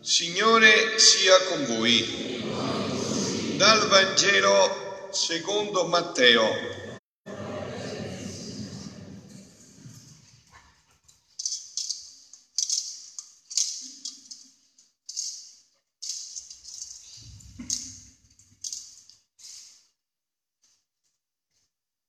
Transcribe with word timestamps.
Signore 0.00 0.98
sia 0.98 1.34
con 1.48 1.64
voi. 1.64 2.42
Dal 3.56 3.88
Vangelo 3.88 5.08
secondo 5.10 5.86
Matteo. 5.86 6.81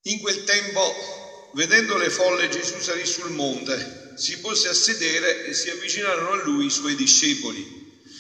In 0.05 0.19
quel 0.19 0.43
tempo, 0.43 1.49
vedendo 1.53 1.95
le 1.95 2.09
folle, 2.09 2.49
Gesù 2.49 2.77
salì 2.79 3.05
sul 3.05 3.31
monte, 3.31 4.11
si 4.15 4.37
pose 4.39 4.67
a 4.67 4.73
sedere 4.73 5.45
e 5.45 5.53
si 5.53 5.69
avvicinarono 5.69 6.33
a 6.33 6.43
lui 6.43 6.65
i 6.65 6.69
suoi 6.69 6.95
discepoli. 6.95 7.65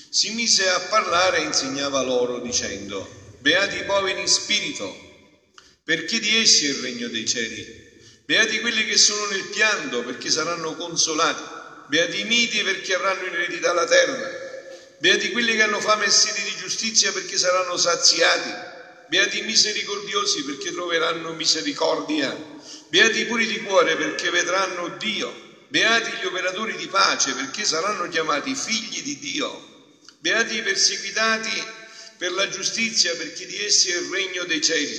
Si 0.09 0.29
mise 0.31 0.69
a 0.69 0.79
parlare 0.87 1.39
e 1.39 1.45
insegnava 1.45 2.01
loro 2.01 2.39
dicendo, 2.39 3.35
Beati 3.41 3.79
i 3.79 3.83
poveri 3.83 4.21
in 4.21 4.27
spirito, 4.29 4.95
perché 5.83 6.19
di 6.19 6.33
essi 6.37 6.65
è 6.67 6.69
il 6.69 6.75
regno 6.75 7.09
dei 7.09 7.25
cieli. 7.27 7.81
Beati 8.25 8.59
quelli 8.61 8.85
che 8.85 8.95
sono 8.95 9.25
nel 9.25 9.49
pianto, 9.49 10.03
perché 10.03 10.29
saranno 10.29 10.75
consolati. 10.75 11.43
Beati 11.87 12.21
i 12.21 12.23
miti, 12.23 12.63
perché 12.63 12.93
avranno 12.93 13.25
in 13.25 13.33
eredità 13.33 13.73
la 13.73 13.85
terra. 13.85 14.25
Beati 14.99 15.31
quelli 15.31 15.53
che 15.53 15.63
hanno 15.63 15.81
fame 15.81 16.05
e 16.05 16.09
sede 16.09 16.43
di 16.43 16.55
giustizia, 16.55 17.11
perché 17.11 17.37
saranno 17.37 17.75
saziati. 17.75 18.71
Beati 19.07 19.39
i 19.39 19.41
misericordiosi 19.41 20.43
perché 20.43 20.71
troveranno 20.71 21.33
misericordia. 21.33 22.35
Beati 22.89 23.19
i 23.19 23.25
puri 23.25 23.45
di 23.45 23.59
cuore 23.59 23.95
perché 23.95 24.29
vedranno 24.29 24.95
Dio. 24.97 25.65
Beati 25.67 26.11
gli 26.11 26.25
operatori 26.25 26.75
di 26.75 26.87
pace 26.87 27.33
perché 27.33 27.65
saranno 27.65 28.07
chiamati 28.07 28.55
figli 28.55 29.01
di 29.01 29.17
Dio. 29.19 29.71
Beati 30.19 30.57
i 30.57 30.61
perseguitati 30.61 31.51
per 32.17 32.31
la 32.31 32.47
giustizia 32.47 33.15
perché 33.15 33.45
di 33.45 33.63
essi 33.63 33.89
è 33.89 33.97
il 33.97 34.07
regno 34.09 34.43
dei 34.45 34.61
cieli. 34.61 34.97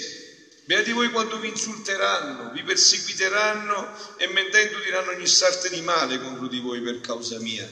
Beati 0.67 0.93
voi 0.93 1.11
quando 1.11 1.39
vi 1.39 1.49
insulteranno, 1.49 2.51
vi 2.51 2.63
perseguiteranno 2.63 4.17
e 4.17 4.27
mentendo 4.27 4.81
diranno 4.81 5.11
ogni 5.11 5.27
sorte 5.27 5.69
di 5.69 5.81
male 5.83 6.19
contro 6.19 6.47
di 6.47 6.59
voi 6.59 6.81
per 6.81 7.01
causa 7.01 7.39
mia. 7.39 7.71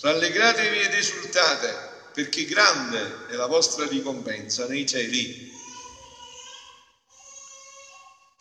Rallegratevi 0.00 0.80
ed 0.80 0.92
esultate 0.92 1.90
perché 2.12 2.44
grande 2.44 3.26
è 3.28 3.34
la 3.34 3.46
vostra 3.46 3.86
ricompensa 3.86 4.66
nei 4.66 4.86
cieli. 4.86 5.50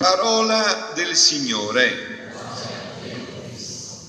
Parola 0.02 0.94
del 0.96 1.16
Signore. 1.16 2.32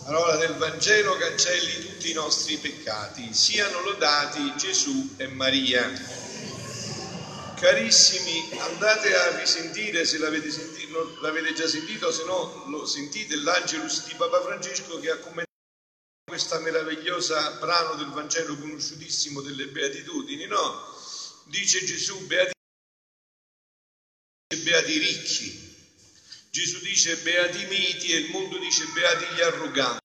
Parola 0.03 0.37
del 0.37 0.55
Vangelo 0.55 1.19
cancelli 1.19 1.87
tutti 1.87 2.11
i 2.11 2.15
nostri 2.15 2.57
peccati. 2.57 3.35
Siano 3.35 3.83
lodati 3.83 4.55
Gesù 4.57 5.13
e 5.19 5.27
Maria. 5.27 5.87
Carissimi, 7.61 8.59
andate 8.59 9.15
a 9.15 9.37
risentire 9.37 10.07
se 10.07 10.17
l'avete, 10.17 10.51
sentito, 10.51 11.19
l'avete 11.21 11.53
già 11.53 11.69
sentito, 11.69 12.11
se 12.11 12.25
no 12.25 12.65
lo 12.69 12.87
sentite 12.87 13.37
l'Angelus 13.37 14.07
di 14.07 14.15
Papa 14.15 14.41
Francesco 14.41 14.99
che 14.99 15.11
ha 15.11 15.19
commentato 15.19 15.51
questa 16.25 16.59
meravigliosa 16.61 17.59
brano 17.61 17.97
del 17.97 18.09
Vangelo 18.09 18.57
conosciutissimo 18.57 19.43
delle 19.43 19.67
Beatitudini, 19.67 20.47
no? 20.47 20.87
Dice 21.49 21.85
Gesù, 21.85 22.19
beati, 22.25 22.53
beati 24.57 24.99
ricchi, 24.99 25.72
Gesù 26.53 26.81
dice 26.81 27.17
beati 27.17 27.63
i 27.63 27.67
miti 27.67 28.13
e 28.13 28.19
il 28.19 28.31
mondo 28.31 28.59
dice 28.59 28.85
beati 28.93 29.25
gli 29.35 29.41
arroganti. 29.41 30.05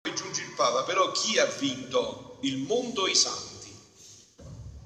Poi 0.00 0.14
giunge 0.14 0.42
il 0.42 0.52
Papa, 0.54 0.84
però 0.84 1.10
chi 1.10 1.40
ha 1.40 1.44
vinto? 1.46 2.38
Il 2.42 2.58
mondo 2.58 3.08
e 3.08 3.10
i 3.10 3.16
santi. 3.16 3.76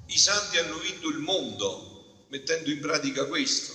I 0.07 0.17
santi 0.17 0.57
hanno 0.57 0.79
vinto 0.79 1.07
il 1.09 1.19
mondo 1.19 2.25
mettendo 2.29 2.71
in 2.71 2.79
pratica 2.79 3.25
questo. 3.25 3.73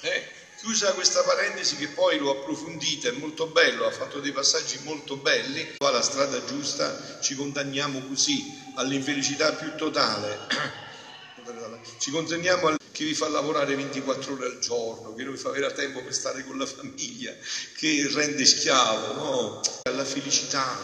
Eh? 0.00 0.28
Chiusa 0.60 0.94
questa 0.94 1.22
parentesi 1.22 1.76
che 1.76 1.88
poi 1.88 2.16
l'ho 2.16 2.30
approfondita, 2.30 3.08
è 3.08 3.12
molto 3.12 3.48
bello, 3.48 3.84
ha 3.84 3.90
fatto 3.90 4.20
dei 4.20 4.32
passaggi 4.32 4.78
molto 4.84 5.18
belli, 5.18 5.74
qua 5.76 5.90
la 5.90 6.00
strada 6.00 6.42
giusta, 6.46 7.20
ci 7.20 7.34
condanniamo 7.34 8.00
così 8.06 8.42
all'infelicità 8.76 9.52
più 9.52 9.74
totale, 9.76 10.48
ci 12.00 12.10
condanniamo 12.10 12.68
al 12.68 12.78
che 12.94 13.04
vi 13.04 13.12
fa 13.12 13.28
lavorare 13.28 13.74
24 13.74 14.34
ore 14.34 14.46
al 14.46 14.58
giorno, 14.60 15.14
che 15.14 15.24
non 15.24 15.32
vi 15.32 15.38
fa 15.38 15.48
avere 15.48 15.72
tempo 15.74 16.00
per 16.00 16.14
stare 16.14 16.44
con 16.44 16.56
la 16.56 16.64
famiglia, 16.64 17.34
che 17.76 18.08
rende 18.12 18.46
schiavo, 18.46 19.14
no? 19.14 19.60
Alla 19.82 20.04
felicità. 20.04 20.78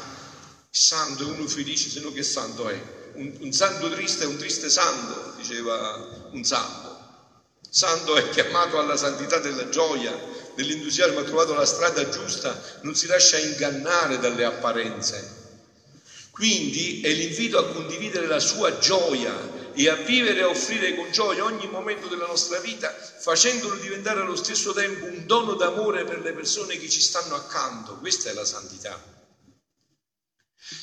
Il 0.72 0.78
santo 0.78 1.22
è 1.22 1.26
uno 1.26 1.46
felice, 1.46 1.88
se 1.88 2.00
no 2.00 2.12
che 2.12 2.24
santo 2.24 2.68
è? 2.68 2.98
Un, 3.12 3.32
un 3.38 3.52
santo 3.52 3.88
triste 3.90 4.24
è 4.24 4.26
un 4.26 4.36
triste 4.36 4.68
santo, 4.68 5.34
diceva 5.36 6.28
un 6.32 6.42
santo. 6.42 6.98
Santo 7.70 8.16
è 8.16 8.28
chiamato 8.30 8.80
alla 8.80 8.96
santità 8.96 9.38
della 9.38 9.68
gioia, 9.68 10.12
dell'entusiasmo, 10.56 11.20
ha 11.20 11.24
trovato 11.24 11.54
la 11.54 11.64
strada 11.64 12.08
giusta, 12.08 12.60
non 12.82 12.96
si 12.96 13.06
lascia 13.06 13.38
ingannare 13.38 14.18
dalle 14.18 14.44
apparenze. 14.44 15.38
Quindi 16.32 17.02
è 17.02 17.12
l'invito 17.12 17.58
a 17.58 17.66
condividere 17.66 18.26
la 18.26 18.40
sua 18.40 18.78
gioia 18.78 19.59
e 19.74 19.88
a 19.88 19.96
vivere 19.96 20.40
e 20.40 20.42
a 20.42 20.48
offrire 20.48 20.94
con 20.94 21.10
gioia 21.10 21.44
ogni 21.44 21.66
momento 21.66 22.06
della 22.06 22.26
nostra 22.26 22.58
vita, 22.58 22.90
facendolo 22.90 23.76
diventare 23.76 24.20
allo 24.20 24.36
stesso 24.36 24.72
tempo 24.72 25.06
un 25.06 25.26
dono 25.26 25.54
d'amore 25.54 26.04
per 26.04 26.20
le 26.20 26.32
persone 26.32 26.76
che 26.76 26.88
ci 26.88 27.00
stanno 27.00 27.34
accanto. 27.34 27.98
Questa 27.98 28.30
è 28.30 28.32
la 28.32 28.44
santità. 28.44 29.02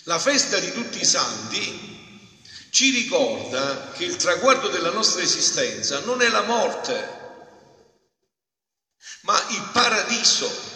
La 0.04 0.20
festa 0.20 0.60
di 0.60 0.72
tutti 0.72 1.00
i 1.00 1.06
santi 1.06 1.96
ci 2.70 2.90
ricorda 2.90 3.92
che 3.94 4.04
il 4.04 4.16
traguardo 4.18 4.68
della 4.68 4.92
nostra 4.92 5.22
esistenza 5.22 6.00
non 6.00 6.22
è 6.22 6.30
la 6.30 6.42
morte, 6.42 7.16
ma 9.22 9.42
il 9.50 9.70
paradiso. 9.72 10.76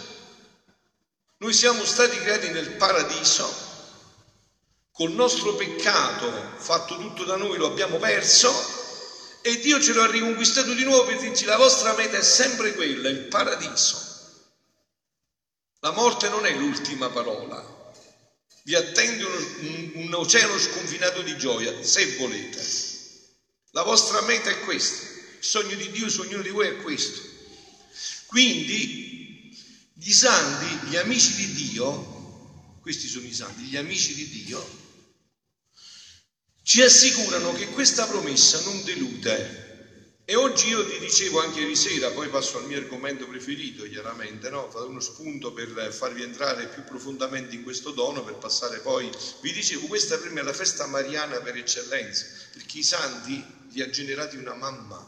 Noi 1.38 1.54
siamo 1.54 1.86
stati 1.86 2.18
creati 2.20 2.50
nel 2.50 2.72
paradiso 2.72 3.61
col 5.01 5.13
nostro 5.13 5.56
peccato 5.56 6.31
fatto 6.57 6.95
tutto 6.95 7.23
da 7.23 7.35
noi 7.35 7.57
lo 7.57 7.66
abbiamo 7.66 7.97
perso 7.97 8.53
e 9.41 9.59
Dio 9.59 9.81
ce 9.81 9.94
lo 9.94 10.03
ha 10.03 10.12
riconquistato 10.12 10.75
di 10.75 10.84
nuovo 10.84 11.06
per 11.06 11.17
dirci 11.17 11.45
la 11.45 11.57
vostra 11.57 11.95
meta 11.95 12.19
è 12.19 12.22
sempre 12.22 12.75
quella, 12.75 13.09
il 13.09 13.22
paradiso. 13.22 14.00
La 15.79 15.89
morte 15.89 16.29
non 16.29 16.45
è 16.45 16.53
l'ultima 16.53 17.09
parola, 17.09 17.91
vi 18.62 18.75
attende 18.75 19.23
un, 19.23 19.91
un, 19.95 20.13
oceano 20.13 20.56
sconfinato 20.59 21.23
di 21.23 21.35
gioia, 21.35 21.81
se 21.81 22.18
volete. 22.18 22.63
La 23.72 23.81
vostra 23.81 24.22
meta 24.22 24.51
è 24.51 24.59
questa, 24.59 25.07
il 25.39 25.44
sogno 25.44 25.75
di 25.78 25.89
Dio 25.89 26.09
su 26.09 26.22
ognuno 26.22 26.44
di 26.44 26.50
voi 26.50 26.68
è 26.68 26.78
questo. 26.78 27.28
Quindi 28.28 29.57
gli 29.94 30.12
santi, 30.12 30.89
gli 30.89 30.95
amici 30.95 31.33
di 31.33 31.53
Dio, 31.53 32.78
questi 32.81 33.07
sono 33.07 33.25
i 33.25 33.33
santi, 33.33 33.63
gli 33.63 33.78
amici 33.78 34.13
di 34.13 34.29
Dio, 34.29 34.81
ci 36.64 36.82
assicurano 36.82 37.54
che 37.54 37.68
questa 37.70 38.06
promessa 38.06 38.62
non 38.62 38.84
delude. 38.84 39.70
E 40.24 40.36
oggi 40.36 40.68
io 40.70 40.88
ti 40.88 41.00
dicevo 41.00 41.42
anche 41.42 41.60
ieri 41.60 41.76
sera, 41.76 42.12
poi 42.12 42.30
passo 42.30 42.58
al 42.58 42.68
mio 42.68 42.78
argomento 42.78 43.28
preferito, 43.28 43.84
chiaramente, 43.84 44.50
no? 44.50 44.70
Fate 44.70 44.86
uno 44.86 45.00
spunto 45.00 45.52
per 45.52 45.92
farvi 45.92 46.22
entrare 46.22 46.68
più 46.68 46.84
profondamente 46.84 47.56
in 47.56 47.64
questo 47.64 47.92
dono, 47.92 48.24
per 48.24 48.36
passare 48.36 48.80
poi. 48.80 49.10
Vi 49.42 49.52
dicevo, 49.52 49.88
questa 49.88 50.18
per 50.20 50.30
me 50.30 50.42
è 50.42 50.44
la 50.44 50.54
festa 50.54 50.86
mariana 50.86 51.42
per 51.42 51.58
eccellenza, 51.58 52.28
perché 52.54 52.78
i 52.78 52.84
santi 52.84 53.44
li 53.72 53.81
ha 53.81 53.90
generati 53.90 54.38
una 54.38 54.54
mamma, 54.54 55.04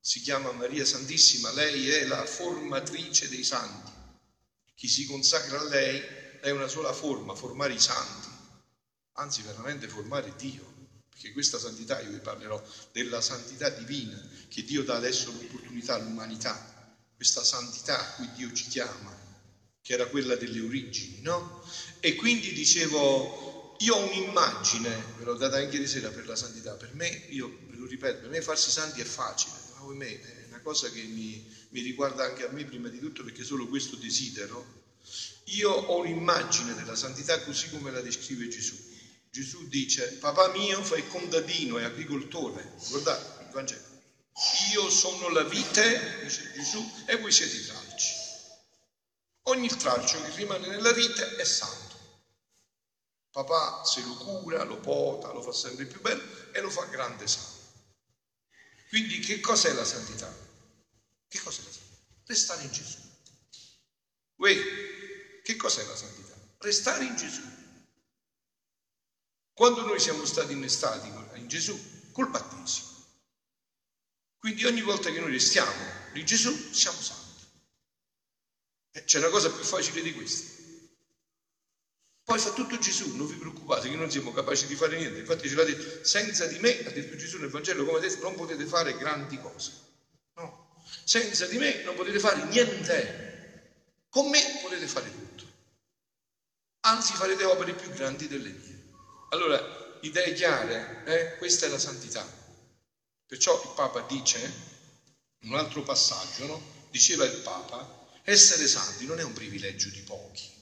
si 0.00 0.20
chiama 0.20 0.52
Maria 0.52 0.84
Santissima, 0.84 1.52
lei 1.52 1.90
è 1.90 2.06
la 2.06 2.24
formatrice 2.24 3.28
dei 3.28 3.44
santi. 3.44 3.90
Chi 4.74 4.88
si 4.88 5.06
consacra 5.06 5.60
a 5.60 5.64
lei 5.64 6.00
è 6.40 6.50
una 6.50 6.68
sola 6.68 6.92
forma, 6.92 7.34
formare 7.34 7.74
i 7.74 7.80
santi, 7.80 8.28
anzi 9.14 9.42
veramente 9.42 9.88
formare 9.88 10.32
Dio 10.36 10.73
perché 11.14 11.30
questa 11.30 11.58
santità, 11.60 12.00
io 12.00 12.10
vi 12.10 12.18
parlerò 12.18 12.60
della 12.90 13.20
santità 13.20 13.68
divina 13.68 14.20
che 14.48 14.64
Dio 14.64 14.82
dà 14.82 14.96
adesso 14.96 15.30
l'opportunità 15.30 15.94
all'umanità, 15.94 16.60
questa 17.14 17.44
santità 17.44 18.00
a 18.00 18.14
cui 18.14 18.32
Dio 18.32 18.52
ci 18.52 18.66
chiama, 18.66 19.16
che 19.80 19.92
era 19.92 20.06
quella 20.06 20.34
delle 20.34 20.58
origini, 20.58 21.20
no? 21.20 21.60
E 22.00 22.16
quindi 22.16 22.52
dicevo, 22.52 23.74
io 23.78 23.94
ho 23.94 24.04
un'immagine, 24.04 25.12
ve 25.16 25.22
l'ho 25.22 25.36
data 25.36 25.56
anche 25.56 25.78
di 25.78 25.86
sera 25.86 26.10
per 26.10 26.26
la 26.26 26.34
santità, 26.34 26.76
per 26.76 26.92
me, 26.92 27.26
io 27.28 27.60
ve 27.66 27.76
lo 27.76 27.86
ripeto, 27.86 28.18
per 28.18 28.28
me 28.28 28.40
farsi 28.40 28.72
santi 28.72 29.00
è 29.00 29.04
facile, 29.04 29.62
ma 29.68 29.84
per 29.84 29.94
me 29.94 30.18
è 30.18 30.44
una 30.46 30.60
cosa 30.60 30.90
che 30.90 31.06
mi, 31.06 31.40
mi 31.68 31.80
riguarda 31.80 32.24
anche 32.24 32.42
a 32.42 32.48
me 32.48 32.64
prima 32.64 32.88
di 32.88 32.98
tutto 32.98 33.22
perché 33.22 33.44
solo 33.44 33.68
questo 33.68 33.94
desidero. 33.94 34.72
Io 35.48 35.70
ho 35.70 35.98
un'immagine 35.98 36.74
della 36.74 36.96
santità 36.96 37.40
così 37.42 37.68
come 37.68 37.90
la 37.90 38.00
descrive 38.00 38.48
Gesù 38.48 38.74
Gesù 39.34 39.66
dice, 39.66 40.12
papà 40.18 40.46
mio 40.50 40.80
fa 40.84 40.94
il 40.94 41.08
contadino, 41.08 41.76
è 41.76 41.82
agricoltore. 41.82 42.76
Guardate 42.88 43.42
il 43.42 43.50
Vangelo. 43.50 43.82
Io 44.70 44.88
sono 44.88 45.28
la 45.28 45.42
vite, 45.42 46.20
dice 46.22 46.52
Gesù, 46.52 46.80
e 47.04 47.16
voi 47.16 47.32
siete 47.32 47.56
i 47.56 47.64
tralci. 47.64 48.14
Ogni 49.46 49.66
tralcio 49.66 50.22
che 50.22 50.36
rimane 50.36 50.68
nella 50.68 50.92
vite 50.92 51.34
è 51.34 51.42
santo. 51.42 52.22
Papà 53.32 53.84
se 53.84 54.02
lo 54.02 54.14
cura, 54.18 54.62
lo 54.62 54.78
pota, 54.78 55.32
lo 55.32 55.42
fa 55.42 55.50
sempre 55.50 55.86
più 55.86 56.00
bello 56.00 56.52
e 56.52 56.60
lo 56.60 56.70
fa 56.70 56.84
grande 56.84 57.26
santo. 57.26 57.82
Quindi 58.88 59.18
che 59.18 59.40
cos'è 59.40 59.72
la 59.72 59.84
santità? 59.84 60.32
Che 61.26 61.40
cos'è 61.40 61.60
la 61.60 61.72
santità? 61.72 62.22
Restare 62.26 62.62
in 62.62 62.70
Gesù. 62.70 62.98
Uè, 64.36 65.42
che 65.42 65.56
cos'è 65.56 65.84
la 65.86 65.96
santità? 65.96 66.36
Restare 66.58 67.04
in 67.04 67.16
Gesù. 67.16 67.53
Quando 69.54 69.82
noi 69.82 70.00
siamo 70.00 70.24
stati 70.24 70.52
innestati 70.52 71.06
in 71.36 71.46
Gesù, 71.46 72.10
col 72.12 72.28
battesimo. 72.28 72.92
Quindi 74.36 74.66
ogni 74.66 74.82
volta 74.82 75.10
che 75.10 75.20
noi 75.20 75.30
restiamo 75.30 76.10
in 76.14 76.24
Gesù, 76.24 76.72
siamo 76.72 77.00
santi. 77.00 77.44
Eh, 78.90 79.04
c'è 79.04 79.18
una 79.18 79.30
cosa 79.30 79.50
più 79.50 79.64
facile 79.64 80.02
di 80.02 80.12
questa. 80.12 80.50
Poi 82.24 82.38
fa 82.38 82.52
tutto 82.52 82.78
Gesù, 82.78 83.14
non 83.14 83.26
vi 83.26 83.36
preoccupate 83.36 83.88
che 83.88 83.96
non 83.96 84.10
siamo 84.10 84.32
capaci 84.32 84.66
di 84.66 84.74
fare 84.74 84.96
niente. 84.96 85.20
Infatti 85.20 85.48
ce 85.48 85.54
l'ha 85.54 85.64
detto, 85.64 86.04
senza 86.04 86.46
di 86.46 86.58
me, 86.58 86.82
ha 86.84 86.90
detto 86.90 87.16
Gesù 87.16 87.38
nel 87.38 87.48
Vangelo, 87.50 87.84
come 87.84 87.98
ha 87.98 88.00
detto, 88.00 88.22
non 88.22 88.34
potete 88.34 88.66
fare 88.66 88.96
grandi 88.96 89.38
cose. 89.38 89.72
No, 90.34 90.82
senza 91.04 91.46
di 91.46 91.58
me 91.58 91.82
non 91.82 91.94
potete 91.94 92.18
fare 92.18 92.42
niente. 92.44 93.22
Con 94.08 94.30
me 94.30 94.40
potete 94.62 94.86
fare 94.86 95.10
tutto. 95.12 95.44
Anzi 96.86 97.14
farete 97.14 97.44
opere 97.44 97.74
più 97.74 97.90
grandi 97.90 98.26
delle 98.26 98.50
mie. 98.50 98.73
Allora, 99.34 99.60
idee 100.00 100.32
chiare, 100.32 101.02
eh? 101.04 101.36
questa 101.38 101.66
è 101.66 101.68
la 101.68 101.78
santità. 101.78 102.24
Perciò 103.26 103.60
il 103.62 103.72
Papa 103.74 104.00
dice, 104.02 104.38
in 105.40 105.50
un 105.50 105.58
altro 105.58 105.82
passaggio, 105.82 106.46
no? 106.46 106.62
diceva 106.90 107.24
il 107.24 107.40
Papa, 107.42 108.06
essere 108.22 108.66
santi 108.66 109.06
non 109.06 109.18
è 109.18 109.24
un 109.24 109.32
privilegio 109.32 109.90
di 109.90 110.00
pochi 110.02 110.54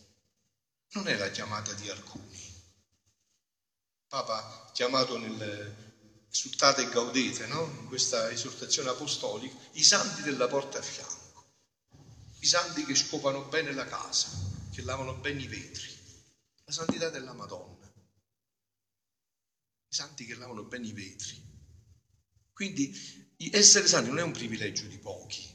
non 0.92 1.08
è 1.08 1.16
la 1.16 1.30
chiamata 1.30 1.72
di 1.72 1.88
alcuni. 1.88 2.50
Papa 4.08 4.70
chiamato 4.72 5.16
nel 5.16 5.90
Esultate 6.30 6.82
e 6.82 6.88
Gaudete, 6.88 7.46
no? 7.46 7.62
in 7.62 7.86
questa 7.86 8.30
esortazione 8.30 8.88
apostolica, 8.88 9.54
i 9.72 9.82
santi 9.82 10.22
della 10.22 10.48
porta 10.48 10.78
a 10.78 10.82
fianco, 10.82 11.44
i 12.40 12.46
santi 12.46 12.84
che 12.86 12.94
scopano 12.94 13.42
bene 13.42 13.72
la 13.72 13.84
casa, 13.84 14.28
che 14.70 14.82
lavano 14.82 15.14
bene 15.14 15.42
i 15.42 15.46
vetri, 15.46 15.90
la 16.64 16.72
santità 16.72 17.10
della 17.10 17.32
Madonna, 17.34 17.81
santi 19.92 20.24
che 20.24 20.34
lavano 20.36 20.64
bene 20.64 20.86
i 20.86 20.92
vetri. 20.92 21.38
Quindi 22.54 22.96
essere 23.50 23.86
santi 23.86 24.08
non 24.08 24.20
è 24.20 24.22
un 24.22 24.32
privilegio 24.32 24.86
di 24.86 24.96
pochi, 24.98 25.46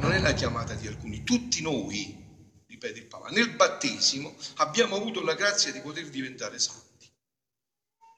non 0.00 0.12
è 0.12 0.20
la 0.20 0.32
chiamata 0.32 0.74
di 0.74 0.86
alcuni, 0.86 1.22
tutti 1.22 1.60
noi 1.60 2.26
ripete 2.66 3.00
il 3.00 3.06
Papa, 3.06 3.28
nel 3.28 3.54
battesimo 3.54 4.34
abbiamo 4.56 4.96
avuto 4.96 5.20
la 5.20 5.34
grazia 5.34 5.70
di 5.70 5.80
poter 5.80 6.08
diventare 6.08 6.58
santi. 6.58 7.10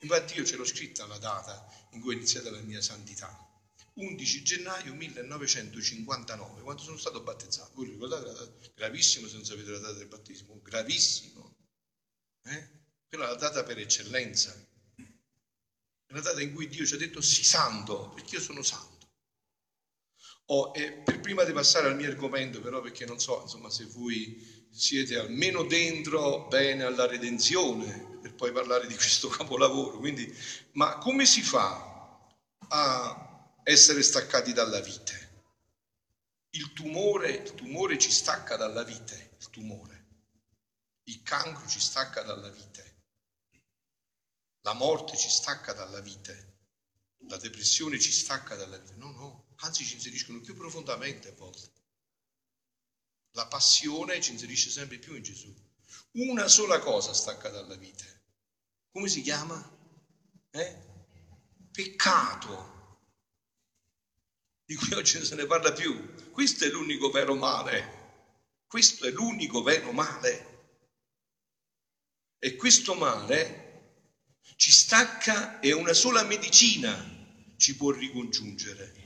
Infatti 0.03 0.37
io 0.37 0.45
ce 0.45 0.57
l'ho 0.57 0.65
scritta 0.65 1.07
la 1.07 1.19
data 1.19 1.67
in 1.91 2.01
cui 2.01 2.15
è 2.15 2.17
iniziata 2.17 2.51
la 2.51 2.61
mia 2.61 2.81
santità. 2.81 3.49
11 3.95 4.43
gennaio 4.43 4.95
1959, 4.95 6.63
quando 6.63 6.83
sono 6.83 6.97
stato 6.97 7.23
battezzato. 7.23 7.73
Voi 7.75 7.89
ricordate 7.89 8.25
la 8.25 8.33
data? 8.33 8.53
Gravissimo 8.75 9.27
se 9.27 9.35
non 9.35 9.45
sapete 9.45 9.71
la 9.71 9.79
data 9.79 9.99
del 9.99 10.07
battesimo, 10.07 10.61
gravissimo. 10.63 11.57
Eh? 12.45 12.69
Quella 13.09 13.27
è 13.27 13.29
la 13.29 13.35
data 13.35 13.65
per 13.65 13.79
eccellenza. 13.79 14.69
La 16.13 16.21
data 16.21 16.41
in 16.41 16.53
cui 16.53 16.69
Dio 16.69 16.85
ci 16.85 16.95
ha 16.95 16.97
detto 16.97 17.21
sii 17.21 17.45
santo, 17.45 18.11
perché 18.15 18.37
io 18.37 18.41
sono 18.41 18.63
santo. 18.63 19.09
Oh, 20.47 20.73
per 20.73 21.21
prima 21.21 21.45
di 21.45 21.53
passare 21.53 21.87
al 21.87 21.95
mio 21.95 22.09
argomento, 22.09 22.61
però, 22.61 22.81
perché 22.81 23.07
non 23.07 23.21
so 23.21 23.43
insomma, 23.43 23.71
se 23.71 23.85
voi 23.87 24.67
siete 24.73 25.17
almeno 25.17 25.63
dentro 25.63 26.47
bene 26.49 26.83
alla 26.83 27.07
redenzione, 27.07 28.19
per 28.21 28.35
poi 28.35 28.51
parlare 28.51 28.89
di 28.89 28.95
questo 28.95 29.29
capolavoro. 29.31 29.99
Quindi, 29.99 30.33
ma 30.73 30.99
come 30.99 31.25
si 31.27 31.43
fa 31.43 32.27
a 32.69 33.61
essere 33.63 34.03
staccati 34.03 34.53
dalla 34.53 34.81
vite? 34.81 35.29
Il 36.51 36.73
tumore, 36.73 37.31
il 37.31 37.55
tumore 37.55 37.97
ci 37.99 38.11
stacca 38.11 38.57
dalla 38.57 38.83
vite, 38.83 39.37
il 39.39 39.51
tumore. 39.51 39.99
Il 41.05 41.23
cancro 41.23 41.69
ci 41.69 41.79
stacca 41.79 42.23
dalla 42.23 42.49
vite. 42.49 42.90
La 44.63 44.75
morte 44.75 45.17
ci 45.17 45.29
stacca 45.29 45.73
dalla 45.73 46.01
vite. 46.01 46.49
La 47.29 47.37
depressione 47.37 47.99
ci 47.99 48.13
stacca 48.13 48.57
dalla 48.57 48.79
vita. 48.79 48.95
No, 48.97 49.11
no 49.13 49.49
anzi 49.61 49.85
ci 49.85 49.95
inseriscono 49.95 50.41
più 50.41 50.55
profondamente 50.55 51.29
a 51.29 51.35
volte. 51.35 51.79
La 53.33 53.47
passione 53.47 54.21
ci 54.21 54.33
inserisce 54.33 54.71
sempre 54.71 54.99
più 54.99 55.15
in 55.15 55.23
Gesù. 55.23 55.55
Una 56.13 56.49
sola 56.49 56.79
cosa 56.79 57.13
stacca 57.13 57.49
dalla 57.49 57.77
vita. 57.77 58.05
Come 58.91 59.09
si 59.09 59.23
chiama? 59.23 59.79
Eh? 60.51 60.89
Peccato. 61.71 62.79
Di 64.65 64.75
cui 64.75 64.93
oggi 64.95 65.19
non 65.19 65.27
se 65.27 65.35
ne 65.37 65.47
parla 65.47 65.73
più. 65.73 66.31
Questo 66.31 66.65
è 66.65 66.69
l'unico 66.69 67.11
vero 67.11 67.35
male. 67.35 67.99
Questo 68.67 69.07
è 69.07 69.11
l'unico 69.11 69.63
vero 69.63 69.93
male. 69.93 70.49
E 72.39 72.57
questo 72.57 72.95
male 72.95 73.70
ci 74.57 74.71
stacca 74.71 75.61
e 75.61 75.73
una 75.73 75.93
sola 75.93 76.23
medicina 76.25 77.19
ci 77.57 77.77
può 77.77 77.91
ricongiungere 77.91 79.01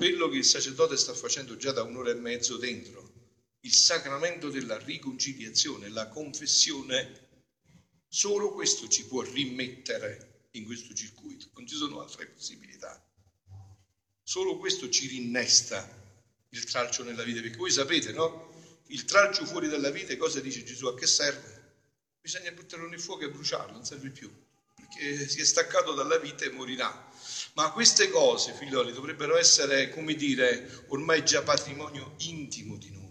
quello 0.00 0.30
che 0.30 0.38
il 0.38 0.46
sacerdote 0.46 0.96
sta 0.96 1.12
facendo 1.12 1.56
già 1.56 1.72
da 1.72 1.82
un'ora 1.82 2.10
e 2.10 2.14
mezzo 2.14 2.56
dentro, 2.56 3.12
il 3.60 3.72
sacramento 3.74 4.48
della 4.48 4.78
riconciliazione, 4.78 5.90
la 5.90 6.08
confessione, 6.08 7.28
solo 8.08 8.50
questo 8.50 8.88
ci 8.88 9.04
può 9.04 9.20
rimettere 9.20 10.46
in 10.52 10.64
questo 10.64 10.94
circuito, 10.94 11.50
non 11.52 11.66
ci 11.66 11.76
sono 11.76 12.00
altre 12.00 12.28
possibilità. 12.28 12.98
Solo 14.22 14.56
questo 14.56 14.88
ci 14.88 15.06
rinnesta 15.06 15.86
il 16.48 16.64
tralcio 16.64 17.04
nella 17.04 17.22
vita, 17.22 17.42
perché 17.42 17.58
voi 17.58 17.70
sapete, 17.70 18.10
no? 18.12 18.78
Il 18.86 19.04
tralcio 19.04 19.44
fuori 19.44 19.68
dalla 19.68 19.90
vita, 19.90 20.16
cosa 20.16 20.40
dice 20.40 20.64
Gesù? 20.64 20.86
A 20.86 20.94
che 20.94 21.06
serve? 21.06 21.59
Bisogna 22.20 22.52
buttarlo 22.52 22.86
nel 22.86 23.00
fuoco 23.00 23.24
e 23.24 23.30
bruciarlo, 23.30 23.72
non 23.72 23.84
serve 23.84 24.10
più, 24.10 24.30
perché 24.74 25.26
si 25.26 25.40
è 25.40 25.44
staccato 25.44 25.94
dalla 25.94 26.18
vita 26.18 26.44
e 26.44 26.50
morirà. 26.50 27.08
Ma 27.54 27.72
queste 27.72 28.10
cose, 28.10 28.52
figlioli, 28.52 28.92
dovrebbero 28.92 29.38
essere, 29.38 29.88
come 29.88 30.14
dire, 30.14 30.84
ormai 30.88 31.24
già 31.24 31.42
patrimonio 31.42 32.14
intimo 32.18 32.76
di 32.76 32.90
noi. 32.90 33.08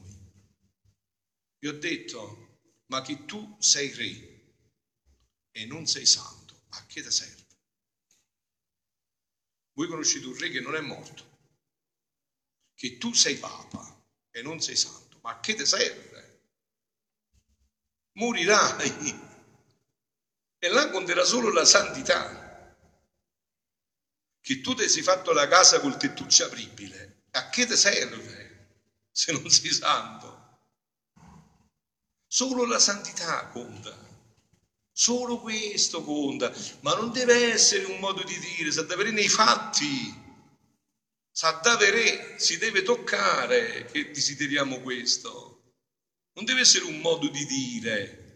Vi 1.57 1.67
ho 1.67 1.73
detto, 1.73 2.57
ma 2.87 3.01
che 3.01 3.25
tu 3.25 3.57
sei 3.59 3.91
re 3.93 4.37
e 5.51 5.65
non 5.65 5.87
sei 5.87 6.05
santo, 6.05 6.65
a 6.69 6.85
che 6.85 7.01
ti 7.01 7.11
serve? 7.11 7.47
Voi 9.73 9.87
conoscete 9.87 10.25
un 10.27 10.37
re 10.37 10.49
che 10.49 10.59
non 10.59 10.75
è 10.75 10.81
morto, 10.81 11.37
che 12.75 12.97
tu 12.97 13.13
sei 13.13 13.35
papa 13.37 14.05
e 14.29 14.41
non 14.41 14.61
sei 14.61 14.75
santo, 14.75 15.19
ma 15.21 15.31
a 15.31 15.39
che 15.39 15.55
ti 15.55 15.65
serve? 15.65 16.08
Morirai 18.19 19.17
e 20.59 20.67
là 20.67 20.89
conterà 20.89 21.23
solo 21.23 21.51
la 21.51 21.63
santità. 21.63 22.75
Che 24.41 24.59
tu 24.59 24.73
ti 24.73 24.89
sei 24.89 25.01
fatto 25.01 25.31
la 25.31 25.47
casa 25.47 25.79
col 25.79 25.95
tettuccio 25.95 26.43
apribile, 26.43 27.27
a 27.31 27.49
che 27.49 27.65
ti 27.65 27.77
serve 27.77 28.67
se 29.09 29.31
non 29.31 29.49
sei 29.49 29.71
santo? 29.71 30.57
Solo 32.27 32.65
la 32.65 32.77
santità 32.77 33.47
conta, 33.47 33.97
solo 34.91 35.39
questo 35.39 36.03
conta, 36.03 36.53
ma 36.81 36.95
non 36.95 37.11
deve 37.13 37.53
essere 37.53 37.85
un 37.85 37.99
modo 37.99 38.21
di 38.23 38.37
dire, 38.37 38.71
sa 38.71 38.81
davvero 38.81 39.11
nei 39.11 39.29
fatti, 39.29 40.13
sa 41.31 41.51
davvero, 41.51 42.37
si 42.37 42.57
deve 42.57 42.81
toccare 42.81 43.85
che 43.85 44.11
desideriamo 44.11 44.81
questo, 44.81 45.58
non 46.39 46.45
deve 46.45 46.61
essere 46.61 46.85
un 46.85 47.01
modo 47.01 47.27
di 47.27 47.45
dire. 47.45 48.27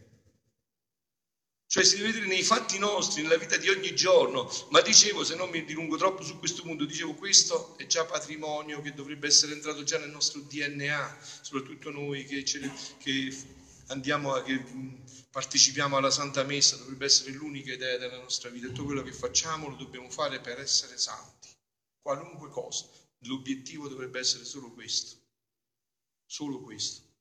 Cioè 1.67 1.85
si 1.85 1.95
deve 1.95 2.11
vedere 2.11 2.27
nei 2.27 2.43
fatti 2.43 2.77
nostri, 2.77 3.21
nella 3.21 3.37
vita 3.37 3.55
di 3.55 3.69
ogni 3.69 3.95
giorno. 3.95 4.51
Ma 4.71 4.81
dicevo, 4.81 5.23
se 5.23 5.35
non 5.35 5.49
mi 5.49 5.63
dilungo 5.63 5.95
troppo 5.95 6.21
su 6.21 6.37
questo 6.37 6.63
punto, 6.63 6.83
dicevo 6.83 7.13
questo 7.13 7.77
è 7.77 7.85
già 7.85 8.03
patrimonio 8.03 8.81
che 8.81 8.93
dovrebbe 8.93 9.27
essere 9.27 9.53
entrato 9.53 9.83
già 9.83 9.97
nel 9.97 10.09
nostro 10.09 10.41
DNA, 10.41 11.17
soprattutto 11.41 11.91
noi 11.91 12.25
che, 12.25 12.43
ce, 12.43 12.69
che 12.97 13.33
a, 13.87 14.43
che 14.43 14.63
partecipiamo 15.31 15.95
alla 15.95 16.11
Santa 16.11 16.43
Messa, 16.43 16.75
dovrebbe 16.75 17.05
essere 17.05 17.31
l'unica 17.31 17.71
idea 17.71 17.97
della 17.97 18.19
nostra 18.19 18.49
vita. 18.49 18.67
Tutto 18.67 18.83
quello 18.83 19.01
che 19.01 19.13
facciamo 19.13 19.69
lo 19.69 19.77
dobbiamo 19.77 20.09
fare 20.09 20.41
per 20.41 20.59
essere 20.59 20.97
santi. 20.97 21.47
Qualunque 22.01 22.49
cosa. 22.49 22.85
L'obiettivo 23.19 23.87
dovrebbe 23.87 24.19
essere 24.19 24.43
solo 24.43 24.73
questo. 24.73 25.15
Solo 26.25 26.59
questo. 26.59 27.11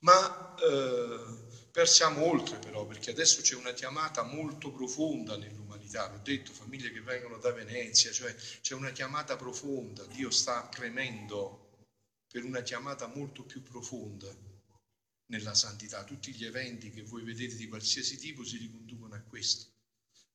Ma 0.00 0.54
eh, 0.56 1.68
persiamo 1.70 2.24
oltre 2.24 2.58
però, 2.58 2.86
perché 2.86 3.10
adesso 3.10 3.42
c'è 3.42 3.54
una 3.54 3.72
chiamata 3.72 4.22
molto 4.22 4.70
profonda 4.70 5.36
nell'umanità, 5.36 6.10
l'ho 6.10 6.20
detto, 6.22 6.52
famiglie 6.52 6.90
che 6.90 7.00
vengono 7.00 7.38
da 7.38 7.52
Venezia, 7.52 8.12
cioè 8.12 8.34
c'è 8.34 8.74
una 8.74 8.92
chiamata 8.92 9.36
profonda, 9.36 10.04
Dio 10.06 10.30
sta 10.30 10.62
premendo 10.62 11.84
per 12.26 12.44
una 12.44 12.62
chiamata 12.62 13.06
molto 13.06 13.44
più 13.44 13.62
profonda 13.62 14.34
nella 15.26 15.54
santità. 15.54 16.04
Tutti 16.04 16.32
gli 16.32 16.44
eventi 16.44 16.90
che 16.90 17.02
voi 17.02 17.22
vedete 17.22 17.56
di 17.56 17.68
qualsiasi 17.68 18.16
tipo 18.16 18.44
si 18.44 18.56
riconducono 18.56 19.14
a 19.14 19.20
questo. 19.20 19.72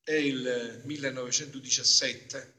È 0.04 0.14
il 0.14 0.82
1917, 0.86 2.54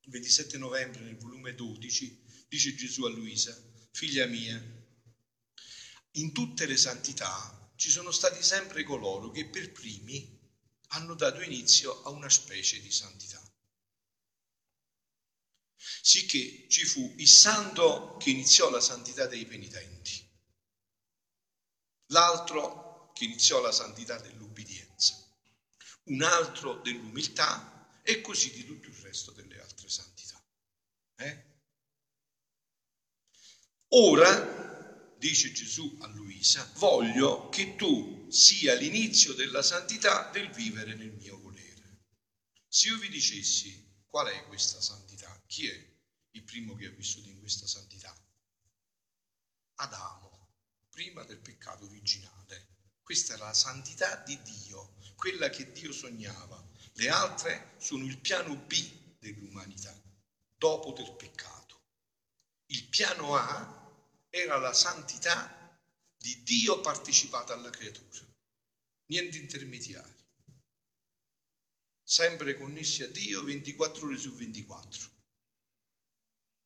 il 0.00 0.10
27 0.10 0.58
novembre, 0.58 1.02
nel 1.02 1.16
volume 1.16 1.54
12, 1.54 2.46
dice 2.48 2.74
Gesù 2.74 3.04
a 3.04 3.10
Luisa, 3.10 3.56
figlia 3.90 4.26
mia, 4.26 4.75
in 6.16 6.32
tutte 6.32 6.66
le 6.66 6.76
santità 6.76 7.72
ci 7.76 7.90
sono 7.90 8.10
stati 8.10 8.42
sempre 8.42 8.82
coloro 8.82 9.30
che 9.30 9.46
per 9.48 9.72
primi 9.72 10.34
hanno 10.88 11.14
dato 11.14 11.40
inizio 11.42 12.02
a 12.02 12.10
una 12.10 12.28
specie 12.28 12.80
di 12.80 12.90
santità. 12.90 13.42
Sicché 16.02 16.66
ci 16.68 16.84
fu 16.84 17.14
il 17.16 17.28
santo 17.28 18.16
che 18.18 18.30
iniziò 18.30 18.70
la 18.70 18.80
santità 18.80 19.26
dei 19.26 19.44
penitenti 19.44 20.26
l'altro 22.08 23.10
che 23.14 23.24
iniziò 23.24 23.60
la 23.60 23.72
santità 23.72 24.18
dell'ubbidienza, 24.18 25.16
un 26.04 26.22
altro 26.22 26.74
dell'umiltà 26.82 28.00
e 28.02 28.20
così 28.20 28.52
di 28.52 28.64
tutto 28.64 28.88
il 28.88 28.96
resto 28.96 29.32
delle 29.32 29.60
altre 29.60 29.88
santità. 29.88 30.40
Eh? 31.16 31.44
Ora, 33.88 34.65
dice 35.26 35.50
Gesù 35.50 35.96
a 36.02 36.06
Luisa, 36.06 36.70
voglio 36.76 37.48
che 37.48 37.74
tu 37.74 38.30
sia 38.30 38.74
l'inizio 38.74 39.32
della 39.32 39.62
santità 39.62 40.30
del 40.30 40.50
vivere 40.50 40.94
nel 40.94 41.12
mio 41.14 41.40
volere. 41.40 42.04
Se 42.68 42.88
io 42.88 42.98
vi 42.98 43.08
dicessi 43.08 44.04
qual 44.06 44.28
è 44.28 44.46
questa 44.46 44.80
santità, 44.80 45.42
chi 45.48 45.66
è 45.66 45.94
il 46.30 46.44
primo 46.44 46.76
che 46.76 46.86
ha 46.86 46.90
vissuto 46.90 47.28
in 47.28 47.40
questa 47.40 47.66
santità? 47.66 48.14
Adamo 49.78 50.54
prima 50.90 51.24
del 51.24 51.40
peccato 51.40 51.86
originale. 51.86 52.74
Questa 53.02 53.34
è 53.34 53.36
la 53.36 53.52
santità 53.52 54.22
di 54.24 54.40
Dio, 54.42 54.94
quella 55.16 55.48
che 55.48 55.72
Dio 55.72 55.92
sognava. 55.92 56.64
Le 56.92 57.08
altre 57.08 57.74
sono 57.78 58.04
il 58.04 58.18
piano 58.18 58.54
B 58.54 59.18
dell'umanità, 59.18 60.00
dopo 60.56 60.92
del 60.92 61.12
peccato. 61.16 61.82
Il 62.66 62.86
piano 62.88 63.34
A 63.36 63.85
era 64.36 64.58
la 64.58 64.74
santità 64.74 65.80
di 66.18 66.42
Dio 66.42 66.80
partecipata 66.80 67.54
alla 67.54 67.70
creatura, 67.70 68.26
niente 69.06 69.38
intermediari, 69.38 70.14
sempre 72.02 72.54
connessi 72.54 73.02
a 73.02 73.08
Dio 73.08 73.42
24 73.42 74.06
ore 74.06 74.18
su 74.18 74.34
24. 74.34 75.14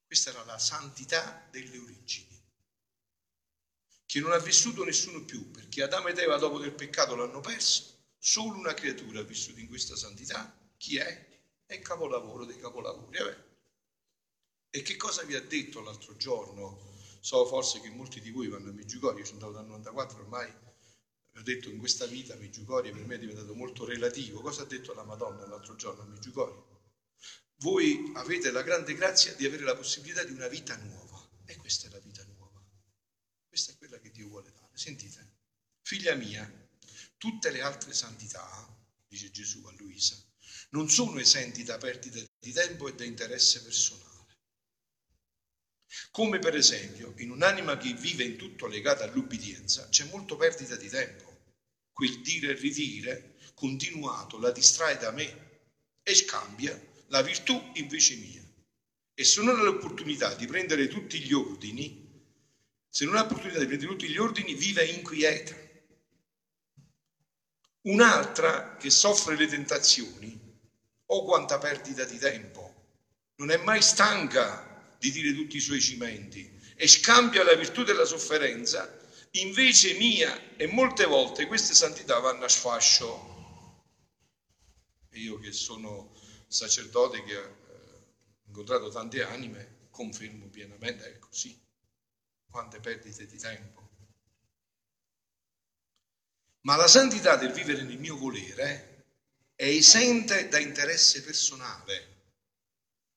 Questa 0.05 0.31
era 0.31 0.43
la 0.43 0.59
santità 0.59 1.47
delle 1.53 1.79
origini 1.79 2.29
che 4.05 4.19
non 4.19 4.33
ha 4.33 4.39
vissuto 4.39 4.83
nessuno 4.83 5.25
più, 5.25 5.53
perché 5.53 5.85
Adamo 5.85 6.09
ed 6.09 6.19
Eva 6.19 6.37
dopo 6.37 6.59
del 6.59 6.75
peccato 6.75 7.15
l'hanno 7.15 7.39
perso, 7.39 8.09
solo 8.19 8.59
una 8.59 8.75
creatura 8.75 9.21
ha 9.21 9.23
vissuto 9.23 9.61
in 9.61 9.69
questa 9.69 9.95
santità. 9.95 10.53
Chi 10.77 10.97
è? 10.97 11.29
È 11.65 11.75
il 11.75 11.83
capolavoro 11.83 12.45
dei 12.45 12.59
capolavori. 12.59 13.17
Vabbè. 13.17 13.45
E 14.71 14.83
che 14.83 14.97
cosa 14.97 15.23
vi 15.23 15.37
ha 15.37 15.41
detto 15.41 15.81
l'altro 15.81 16.17
giorno? 16.17 16.99
So 17.21 17.45
forse 17.47 17.81
che 17.81 17.91
molti 17.91 18.21
di 18.21 18.31
voi 18.31 18.49
vanno 18.49 18.71
a 18.71 18.73
Meggiugorie, 18.73 19.21
io 19.21 19.27
sono 19.27 19.47
andato 19.47 19.63
dal 19.63 19.67
94 19.67 20.23
ormai, 20.23 20.51
ho 21.35 21.43
detto 21.43 21.69
in 21.69 21.79
questa 21.79 22.07
vita 22.07 22.35
Meggiugorie 22.35 22.93
per 22.93 23.05
me 23.05 23.15
è 23.15 23.19
diventato 23.19 23.55
molto 23.55 23.85
relativo. 23.85 24.41
Cosa 24.41 24.63
ha 24.63 24.67
detto 24.67 24.95
la 24.95 25.05
Madonna 25.05 25.47
l'altro 25.47 25.77
giorno 25.77 26.03
a 26.03 26.07
Meggiugorie? 26.07 26.65
Voi 27.57 28.11
avete 28.15 28.51
la 28.51 28.63
grande 28.63 28.95
grazia 28.95 29.35
di 29.35 29.45
avere 29.45 29.65
la 29.65 29.77
possibilità 29.77 30.25
di 30.25 30.33
una 30.33 30.49
vita 30.49 30.77
nuova 30.77 31.29
e 31.45 31.57
questa 31.57 31.89
è 31.89 31.91
la 31.91 31.99
vita 31.99 32.25
nuova. 32.25 32.65
Questa 33.47 33.73
è 33.73 33.77
quella 33.77 33.99
che 33.99 34.11
Dio 34.11 34.29
vuole 34.29 34.51
dare. 34.51 34.71
Sentite, 34.73 35.37
figlia 35.83 36.15
mia, 36.15 36.51
tutte 37.19 37.51
le 37.51 37.61
altre 37.61 37.93
santità, 37.93 38.67
dice 39.07 39.31
Gesù 39.31 39.63
a 39.67 39.73
Luisa, 39.77 40.17
non 40.71 40.89
sono 40.89 41.19
esenti 41.19 41.63
da 41.65 41.77
perdita 41.77 42.19
di 42.39 42.53
tempo 42.53 42.89
e 42.89 42.95
da 42.95 43.05
interesse 43.05 43.63
personale. 43.63 44.10
Come 46.11 46.39
per 46.39 46.55
esempio, 46.55 47.15
in 47.19 47.31
un'anima 47.31 47.77
che 47.77 47.93
vive 47.95 48.25
in 48.25 48.37
tutto 48.37 48.67
legata 48.67 49.05
all'ubbidienza, 49.05 49.89
c'è 49.89 50.05
molto 50.05 50.37
perdita 50.37 50.77
di 50.77 50.89
tempo. 50.89 51.39
Quel 51.93 52.21
dire 52.21 52.53
e 52.53 52.55
ridire 52.55 53.35
continuato 53.55 54.39
la 54.39 54.51
distrae 54.51 54.97
da 54.97 55.11
me 55.11 55.49
e 56.03 56.15
scambia 56.15 56.81
la 57.09 57.23
virtù 57.23 57.61
invece 57.75 58.17
mia. 58.17 58.43
E 59.15 59.25
se 59.25 59.43
non 59.43 59.59
ha 59.59 59.63
l'opportunità 59.63 60.35
di 60.35 60.47
prendere 60.47 60.89
tutti 60.89 61.21
gli 61.21 61.33
ordini, 61.33 62.09
se 62.89 63.05
non 63.05 63.17
ha 63.17 63.23
opportunità 63.23 63.59
di 63.59 63.67
prendere 63.67 63.91
tutti 63.91 64.09
gli 64.09 64.17
ordini, 64.17 64.55
vive 64.55 64.85
inquieta. 64.85 65.55
Un'altra 67.83 68.77
che 68.77 68.91
soffre 68.91 69.37
le 69.37 69.47
tentazioni, 69.47 70.39
oh 71.07 71.25
quanta 71.25 71.59
perdita 71.59 72.05
di 72.05 72.19
tempo, 72.19 72.75
non 73.37 73.51
è 73.51 73.57
mai 73.57 73.83
stanca 73.83 74.70
di 75.01 75.11
dire 75.11 75.33
tutti 75.33 75.57
i 75.57 75.61
suoi 75.61 75.81
cimenti 75.81 76.59
e 76.77 76.87
scambia 76.87 77.43
la 77.43 77.55
virtù 77.55 77.85
della 77.85 78.05
sofferenza 78.05 78.99
invece 79.33 79.95
mia 79.95 80.57
e 80.57 80.67
molte 80.67 81.07
volte 81.07 81.47
queste 81.47 81.73
santità 81.73 82.19
vanno 82.19 82.45
a 82.45 82.49
sfascio. 82.49 83.39
Io 85.13 85.39
che 85.39 85.53
sono 85.53 86.15
sacerdote 86.47 87.25
che 87.25 87.37
ho 87.37 87.57
incontrato 88.47 88.91
tante 88.91 89.23
anime, 89.23 89.89
confermo 89.91 90.49
pienamente, 90.49 91.07
è 91.07 91.19
così 91.19 91.59
quante 92.51 92.79
perdite 92.81 93.27
di 93.27 93.39
tempo. 93.39 93.89
Ma 96.63 96.77
la 96.77 96.89
santità 96.89 97.37
del 97.37 97.53
vivere 97.53 97.83
nel 97.85 97.99
mio 97.99 98.17
volere 98.19 99.07
è 99.55 99.65
esente 99.65 100.49
da 100.49 100.59
interesse 100.59 101.23
personale. 101.23 102.20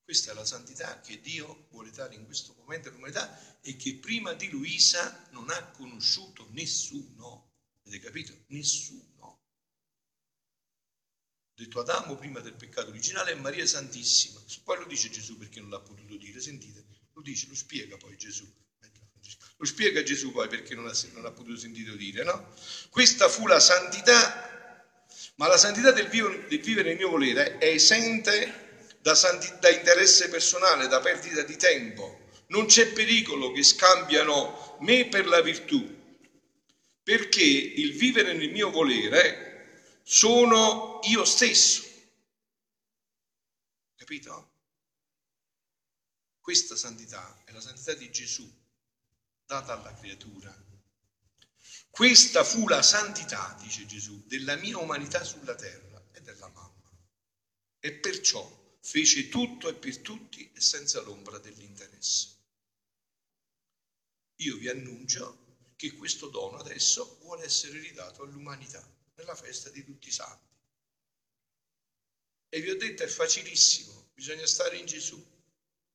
Questa 0.03 0.31
è 0.31 0.33
la 0.33 0.45
santità 0.45 0.99
che 0.99 1.21
Dio 1.21 1.67
vuole 1.71 1.89
dare 1.91 2.15
in 2.15 2.25
questo 2.25 2.53
momento 2.57 2.89
all'umanità 2.89 3.59
e 3.61 3.77
che 3.77 3.95
prima 3.95 4.33
di 4.33 4.49
Luisa 4.49 5.27
non 5.31 5.49
ha 5.49 5.67
conosciuto 5.67 6.47
nessuno. 6.51 7.53
Avete 7.85 8.03
capito? 8.03 8.43
Nessuno. 8.47 9.11
Ho 9.21 9.41
detto 11.55 11.79
Adamo 11.79 12.15
prima 12.15 12.41
del 12.41 12.55
peccato 12.55 12.89
originale 12.89 13.31
e 13.31 13.35
Maria 13.35 13.65
Santissima. 13.65 14.41
Poi 14.65 14.79
lo 14.79 14.85
dice 14.85 15.09
Gesù 15.09 15.37
perché 15.37 15.61
non 15.61 15.69
l'ha 15.69 15.79
potuto 15.79 16.17
dire. 16.17 16.41
Sentite, 16.41 16.85
lo 17.13 17.21
dice, 17.21 17.47
lo 17.47 17.55
spiega 17.55 17.95
poi 17.95 18.17
Gesù. 18.17 18.45
Lo 19.57 19.65
spiega 19.65 20.03
Gesù 20.03 20.33
poi 20.33 20.49
perché 20.49 20.75
non 20.75 20.87
ha, 20.87 20.93
non 21.13 21.25
ha 21.25 21.31
potuto 21.31 21.55
sentire 21.55 21.95
dire, 21.95 22.25
no? 22.25 22.53
Questa 22.89 23.29
fu 23.29 23.47
la 23.47 23.61
santità, 23.61 25.05
ma 25.35 25.47
la 25.47 25.57
santità 25.57 25.91
del, 25.91 26.09
vivere, 26.09 26.45
del 26.47 26.59
vivere 26.59 26.89
nel 26.89 26.97
mio 26.97 27.09
volere 27.09 27.57
è 27.57 27.67
esente 27.67 28.62
da, 29.03 29.15
santi, 29.15 29.53
da 29.59 29.69
interesse 29.69 30.29
personale, 30.29 30.87
da 30.87 31.01
perdita 31.01 31.41
di 31.43 31.57
tempo. 31.57 32.31
Non 32.47 32.67
c'è 32.67 32.93
pericolo 32.93 33.51
che 33.51 33.61
scambiano 33.61 34.77
me 34.79 35.07
per 35.09 35.27
la 35.27 35.41
virtù, 35.41 35.83
perché 37.03 37.43
il 37.43 37.93
vivere 37.93 38.33
nel 38.33 38.49
mio 38.49 38.69
volere 38.69 39.99
sono 40.03 40.99
io 41.03 41.25
stesso. 41.25 41.83
Capito? 43.95 44.51
Questa 46.39 46.77
santità 46.77 47.41
è 47.43 47.51
la 47.51 47.61
santità 47.61 47.93
di 47.93 48.09
Gesù 48.09 48.49
data 49.45 49.77
alla 49.77 49.93
creatura. 49.95 50.55
Questa 51.89 52.43
fu 52.45 52.67
la 52.69 52.81
santità, 52.81 53.55
dice 53.59 53.85
Gesù, 53.85 54.25
della 54.27 54.55
mia 54.55 54.77
umanità 54.77 55.23
sulla 55.25 55.55
terra 55.55 56.01
e 56.13 56.21
della 56.21 56.47
mamma. 56.47 56.71
E 57.79 57.93
perciò 57.93 58.62
fece 58.83 59.29
tutto 59.29 59.69
e 59.69 59.75
per 59.75 59.99
tutti 59.99 60.51
e 60.53 60.59
senza 60.59 61.01
l'ombra 61.01 61.37
dell'interesse. 61.39 62.27
Io 64.41 64.57
vi 64.57 64.67
annuncio 64.67 65.71
che 65.75 65.93
questo 65.93 66.27
dono 66.27 66.57
adesso 66.57 67.17
vuole 67.21 67.45
essere 67.45 67.79
ridato 67.79 68.23
all'umanità 68.23 68.85
nella 69.15 69.35
festa 69.35 69.69
di 69.69 69.83
tutti 69.83 70.09
i 70.09 70.11
santi. 70.11 70.51
E 72.49 72.61
vi 72.61 72.69
ho 72.69 72.77
detto 72.77 73.03
è 73.03 73.07
facilissimo, 73.07 74.09
bisogna 74.13 74.45
stare 74.45 74.77
in 74.77 74.85
Gesù, 74.85 75.23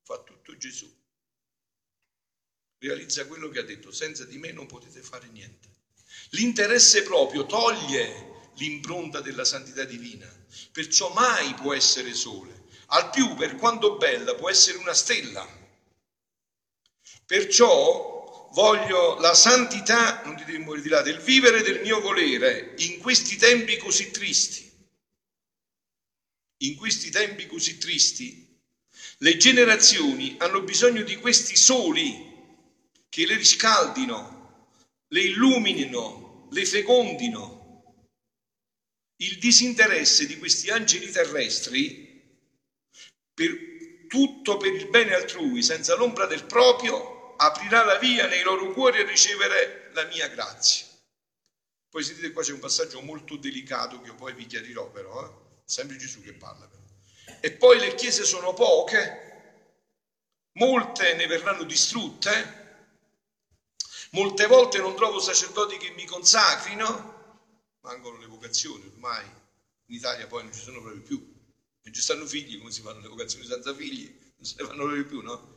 fa 0.02 0.22
tutto 0.22 0.56
Gesù 0.56 0.90
realizza 2.78 3.26
quello 3.26 3.48
che 3.48 3.58
ha 3.58 3.64
detto, 3.64 3.90
senza 3.90 4.24
di 4.24 4.38
me 4.38 4.52
non 4.52 4.66
potete 4.66 5.02
fare 5.02 5.28
niente. 5.28 5.68
L'interesse 6.30 7.02
proprio 7.02 7.46
toglie 7.46 8.50
l'impronta 8.54 9.20
della 9.20 9.44
santità 9.44 9.84
divina, 9.84 10.28
perciò 10.72 11.12
mai 11.12 11.54
può 11.54 11.74
essere 11.74 12.14
sole, 12.14 12.57
al 12.90 13.10
più 13.10 13.34
per 13.34 13.56
quanto 13.56 13.96
bella 13.96 14.34
può 14.34 14.48
essere 14.48 14.78
una 14.78 14.94
stella. 14.94 15.46
Perciò 17.26 18.48
voglio 18.52 19.18
la 19.18 19.34
santità, 19.34 20.22
non 20.24 20.34
dite 20.36 20.56
morire 20.58 20.82
di 20.82 20.88
là, 20.88 21.02
del 21.02 21.20
vivere 21.20 21.62
del 21.62 21.80
mio 21.80 22.00
volere 22.00 22.74
in 22.78 22.98
questi 22.98 23.36
tempi 23.36 23.76
così 23.76 24.10
tristi. 24.10 24.66
In 26.62 26.76
questi 26.76 27.10
tempi 27.10 27.46
così 27.46 27.78
tristi, 27.78 28.46
le 29.18 29.36
generazioni 29.36 30.36
hanno 30.38 30.62
bisogno 30.62 31.02
di 31.02 31.16
questi 31.16 31.56
soli 31.56 32.26
che 33.08 33.26
le 33.26 33.36
riscaldino, 33.36 34.66
le 35.08 35.20
illuminino, 35.20 36.48
le 36.50 36.64
fecondino. 36.64 37.56
Il 39.16 39.38
disinteresse 39.38 40.26
di 40.26 40.38
questi 40.38 40.70
angeli 40.70 41.10
terrestri 41.10 42.07
per 43.38 44.06
tutto 44.08 44.56
per 44.56 44.74
il 44.74 44.88
bene 44.88 45.14
altrui, 45.14 45.62
senza 45.62 45.94
l'ombra 45.94 46.26
del 46.26 46.44
proprio, 46.44 47.36
aprirà 47.36 47.84
la 47.84 47.96
via 47.98 48.26
nei 48.26 48.42
loro 48.42 48.72
cuori 48.72 48.98
a 48.98 49.06
ricevere 49.06 49.90
la 49.92 50.04
mia 50.06 50.26
grazia. 50.26 50.86
Poi 51.88 52.02
sentite 52.02 52.32
qua 52.32 52.42
c'è 52.42 52.52
un 52.52 52.58
passaggio 52.58 53.00
molto 53.00 53.36
delicato 53.36 54.00
che 54.00 54.08
io 54.08 54.16
poi 54.16 54.34
vi 54.34 54.46
chiarirò 54.46 54.90
però, 54.90 55.24
eh? 55.24 55.30
sempre 55.64 55.96
Gesù 55.96 56.20
che 56.20 56.32
parla 56.32 56.66
però. 56.66 56.82
E 57.40 57.52
poi 57.52 57.78
le 57.78 57.94
chiese 57.94 58.24
sono 58.24 58.52
poche, 58.54 59.26
molte 60.54 61.14
ne 61.14 61.26
verranno 61.28 61.62
distrutte, 61.62 62.86
molte 64.10 64.46
volte 64.46 64.78
non 64.78 64.96
trovo 64.96 65.20
sacerdoti 65.20 65.76
che 65.76 65.90
mi 65.90 66.04
consacrino, 66.04 67.38
mancano 67.82 68.18
le 68.18 68.26
vocazioni 68.26 68.84
ormai, 68.86 69.24
in 69.24 69.94
Italia 69.94 70.26
poi 70.26 70.42
non 70.42 70.52
ci 70.52 70.60
sono 70.60 70.80
proprio 70.80 71.02
più, 71.02 71.37
non 71.88 71.94
ci 71.94 72.02
stanno 72.02 72.26
figli, 72.26 72.58
come 72.58 72.70
si 72.70 72.82
fanno 72.82 73.00
le 73.00 73.08
vocazioni 73.08 73.46
senza 73.46 73.74
figli? 73.74 74.04
Non 74.36 74.44
se 74.44 74.54
ne 74.58 74.66
fanno 74.66 74.84
proprio 74.84 75.06
più, 75.06 75.20
no? 75.22 75.56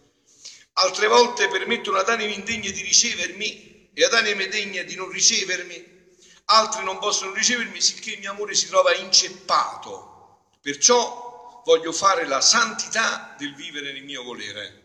Altre 0.73 1.07
volte 1.07 1.50
permettono 1.50 1.97
ad 1.97 2.09
anime 2.09 2.31
indegne 2.31 2.71
di 2.71 2.81
ricevermi 2.81 3.89
e 3.93 4.03
ad 4.05 4.13
anime 4.13 4.47
degne 4.47 4.85
di 4.85 4.95
non 4.95 5.09
ricevermi, 5.09 6.15
altre 6.45 6.83
non 6.83 6.97
possono 6.97 7.33
ricevermi, 7.33 7.81
sicché 7.81 8.11
il 8.11 8.19
mio 8.19 8.31
amore 8.31 8.55
si 8.55 8.67
trova 8.67 8.95
inceppato. 8.95 10.47
Perciò 10.61 11.61
voglio 11.65 11.91
fare 11.91 12.25
la 12.25 12.39
santità 12.39 13.35
del 13.38 13.53
vivere 13.53 13.91
nel 13.91 14.03
mio 14.03 14.23
volere. 14.23 14.79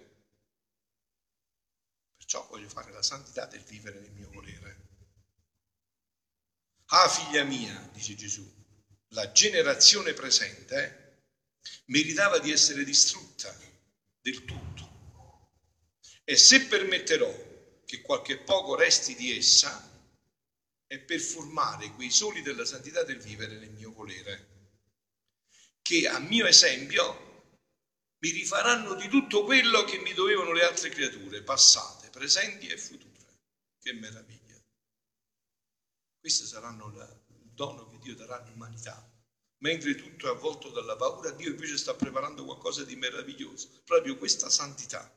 Perciò 2.17 2.45
voglio 2.51 2.69
fare 2.69 2.91
la 2.91 3.03
santità 3.03 3.47
del 3.47 3.63
vivere 3.63 4.01
nel 4.01 4.11
mio 4.11 4.29
volere. 4.31 4.85
Ah, 6.87 7.09
figlia 7.09 7.45
mia, 7.45 7.89
dice 7.93 8.17
Gesù, 8.17 8.45
la 9.11 9.31
generazione 9.31 10.13
presente 10.13 11.06
meritava 11.87 12.39
di 12.39 12.51
essere 12.51 12.85
distrutta 12.85 13.57
del 14.21 14.45
tutto. 14.45 15.51
E 16.25 16.37
se 16.37 16.67
permetterò 16.67 17.33
che 17.85 18.01
qualche 18.01 18.39
poco 18.39 18.75
resti 18.75 19.15
di 19.15 19.37
essa, 19.37 19.95
è 20.87 20.99
per 20.99 21.21
formare 21.21 21.91
quei 21.91 22.11
soli 22.11 22.43
della 22.43 22.65
santità 22.65 23.03
del 23.03 23.19
vivere 23.19 23.57
nel 23.57 23.71
mio 23.71 23.93
volere, 23.93 24.55
che 25.83 26.09
a 26.09 26.19
mio 26.19 26.47
esempio 26.47 27.25
mi 28.19 28.31
rifaranno 28.31 28.95
di 28.95 29.09
tutto 29.09 29.45
quello 29.45 29.85
che 29.85 29.99
mi 29.99 30.13
dovevano 30.15 30.53
le 30.53 30.65
altre 30.65 30.89
creature, 30.89 31.43
passate, 31.43 32.11
presenti 32.11 32.67
e 32.69 32.77
future. 32.77 33.15
Che 33.79 33.93
meraviglia! 33.93 34.61
Questi 36.19 36.45
saranno 36.45 36.89
il 36.89 37.53
dono 37.53 37.89
che 37.89 37.99
Dio 37.99 38.17
darà 38.17 38.43
all'umanità 38.43 39.16
mentre 39.59 39.95
tutto 39.95 40.27
è 40.27 40.31
avvolto 40.31 40.69
dalla 40.71 40.97
paura, 40.97 41.31
Dio 41.31 41.51
invece 41.51 41.77
sta 41.77 41.95
preparando 41.95 42.45
qualcosa 42.45 42.85
di 42.85 42.97
meraviglioso, 42.97 43.69
proprio 43.85 44.17
questa 44.17 44.51
santità. 44.51 45.11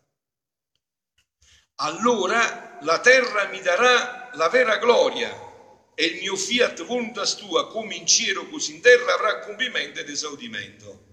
Allora 1.81 2.77
la 2.81 3.00
terra 3.00 3.46
mi 3.48 3.62
darà 3.62 4.31
la 4.34 4.50
vera 4.50 4.77
gloria 4.77 5.48
e 5.96 6.05
il 6.05 6.19
mio 6.19 6.36
fiat 6.36 6.84
voluntas 6.84 7.36
tua, 7.36 7.67
come 7.67 7.96
in 7.96 8.05
cielo 8.05 8.48
così 8.48 8.74
in 8.75 8.81
terra, 8.81 9.13
avrà 9.13 9.39
compimento 9.39 10.00
ed 10.00 10.10
esaudimento. 10.10 11.08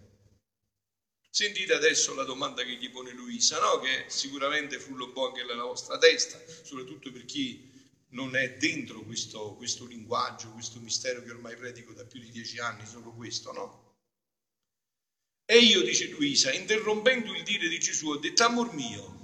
Sentite 1.28 1.74
adesso 1.74 2.14
la 2.14 2.24
domanda 2.24 2.62
che 2.62 2.76
gli 2.76 2.90
pone 2.90 3.12
Luisa, 3.12 3.58
no? 3.58 3.78
che 3.78 4.04
sicuramente 4.08 4.78
frullo 4.78 5.08
buono 5.08 5.34
che 5.34 5.42
è 5.42 5.44
nella 5.44 5.64
vostra 5.64 5.98
testa, 5.98 6.40
soprattutto 6.62 7.12
per 7.12 7.24
chi 7.24 7.75
non 8.10 8.36
è 8.36 8.56
dentro 8.56 9.02
questo, 9.02 9.54
questo 9.54 9.86
linguaggio, 9.86 10.52
questo 10.52 10.80
mistero 10.80 11.22
che 11.22 11.30
ormai 11.30 11.56
predico 11.56 11.92
da 11.92 12.04
più 12.04 12.20
di 12.20 12.30
dieci 12.30 12.58
anni, 12.58 12.86
solo 12.86 13.12
questo, 13.12 13.52
no? 13.52 13.84
E 15.44 15.58
io, 15.58 15.82
dice 15.82 16.08
Luisa, 16.08 16.52
interrompendo 16.52 17.32
il 17.34 17.42
dire 17.42 17.68
di 17.68 17.78
Gesù, 17.78 18.08
ho 18.08 18.16
detto, 18.16 18.44
amor 18.44 18.74
mio, 18.74 19.16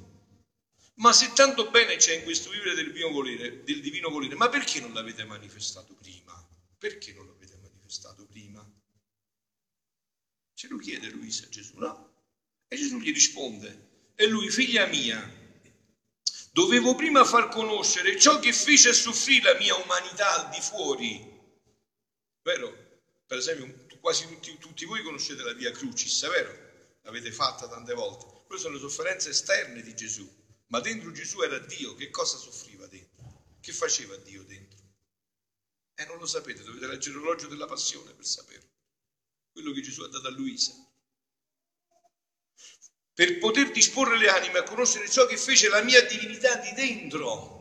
ma 0.96 1.12
se 1.12 1.32
tanto 1.32 1.70
bene 1.70 1.96
c'è 1.96 2.16
in 2.16 2.22
questo 2.22 2.50
vivere 2.50 2.74
del 2.74 2.92
divino 2.92 3.10
volere, 3.10 3.64
del 3.64 3.80
divino 3.80 4.10
volere 4.10 4.34
ma 4.34 4.48
perché 4.48 4.80
non 4.80 4.92
l'avete 4.92 5.24
manifestato 5.24 5.94
prima? 5.94 6.32
Perché 6.78 7.12
non 7.12 7.26
l'avete 7.26 7.56
manifestato 7.56 8.26
prima? 8.26 8.64
Ce 10.54 10.68
lo 10.68 10.76
chiede 10.76 11.08
Luisa 11.08 11.44
a 11.44 11.48
Gesù, 11.48 11.78
no? 11.78 12.10
E 12.68 12.76
Gesù 12.76 12.98
gli 12.98 13.12
risponde, 13.12 14.10
e 14.14 14.26
lui, 14.28 14.48
figlia 14.50 14.86
mia, 14.86 15.41
Dovevo 16.54 16.94
prima 16.94 17.24
far 17.24 17.48
conoscere 17.48 18.18
ciò 18.20 18.38
che 18.38 18.52
fece 18.52 18.92
soffrire 18.92 19.54
la 19.54 19.58
mia 19.58 19.74
umanità 19.74 20.34
al 20.34 20.50
di 20.50 20.60
fuori. 20.60 21.18
Vero? 22.42 23.00
Per 23.26 23.38
esempio, 23.38 23.86
quasi 24.00 24.28
tutti, 24.28 24.58
tutti 24.58 24.84
voi 24.84 25.02
conoscete 25.02 25.42
la 25.42 25.54
via 25.54 25.70
Crucis, 25.70 26.28
vero? 26.28 26.98
L'avete 27.04 27.32
fatta 27.32 27.66
tante 27.66 27.94
volte. 27.94 28.26
Quelle 28.46 28.60
sono 28.60 28.74
le 28.74 28.80
sofferenze 28.80 29.30
esterne 29.30 29.80
di 29.80 29.94
Gesù. 29.94 30.30
Ma 30.66 30.80
dentro 30.80 31.10
Gesù 31.10 31.40
era 31.40 31.58
Dio. 31.58 31.94
Che 31.94 32.10
cosa 32.10 32.36
soffriva 32.36 32.86
dentro? 32.86 33.44
Che 33.58 33.72
faceva 33.72 34.14
Dio 34.16 34.42
dentro? 34.42 34.78
E 35.94 36.02
eh, 36.02 36.04
non 36.04 36.18
lo 36.18 36.26
sapete, 36.26 36.62
dovete 36.62 36.86
leggere 36.86 37.14
l'orologio 37.14 37.46
della 37.46 37.66
passione 37.66 38.12
per 38.12 38.26
saperlo. 38.26 38.68
Quello 39.50 39.72
che 39.72 39.80
Gesù 39.80 40.02
ha 40.02 40.08
dato 40.08 40.26
a 40.26 40.30
Luisa 40.30 40.74
per 43.14 43.38
poter 43.38 43.70
disporre 43.70 44.16
le 44.16 44.28
anime 44.28 44.58
a 44.58 44.62
conoscere 44.62 45.08
ciò 45.08 45.26
che 45.26 45.36
fece 45.36 45.68
la 45.68 45.82
mia 45.82 46.02
divinità 46.02 46.56
di 46.56 46.72
dentro. 46.72 47.60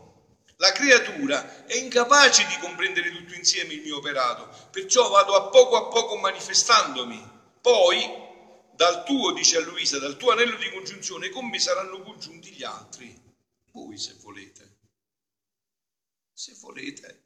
La 0.56 0.72
creatura 0.72 1.66
è 1.66 1.74
incapace 1.76 2.46
di 2.46 2.56
comprendere 2.58 3.10
tutto 3.10 3.34
insieme 3.34 3.74
il 3.74 3.82
mio 3.82 3.96
operato, 3.96 4.68
perciò 4.70 5.08
vado 5.10 5.34
a 5.34 5.48
poco 5.48 5.76
a 5.76 5.88
poco 5.88 6.16
manifestandomi. 6.16 7.40
Poi, 7.60 8.00
dal 8.72 9.04
tuo, 9.04 9.32
dice 9.32 9.56
a 9.56 9.60
Luisa, 9.60 9.98
dal 9.98 10.16
tuo 10.16 10.30
anello 10.30 10.56
di 10.56 10.70
congiunzione, 10.70 11.30
con 11.30 11.46
me 11.48 11.58
saranno 11.58 12.00
congiunti 12.02 12.50
gli 12.50 12.62
altri. 12.62 13.20
Voi 13.72 13.98
se 13.98 14.14
volete. 14.20 14.78
Se 16.32 16.54
volete, 16.60 17.24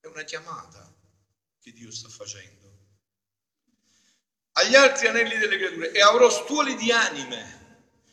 è 0.00 0.06
una 0.06 0.22
chiamata 0.22 0.94
che 1.60 1.72
Dio 1.72 1.90
sta 1.90 2.08
facendo 2.08 2.63
agli 4.56 4.74
altri 4.74 5.06
anelli 5.08 5.36
delle 5.36 5.56
creature 5.56 5.92
e 5.92 6.00
avrò 6.00 6.30
stuoli 6.30 6.76
di 6.76 6.92
anime 6.92 7.62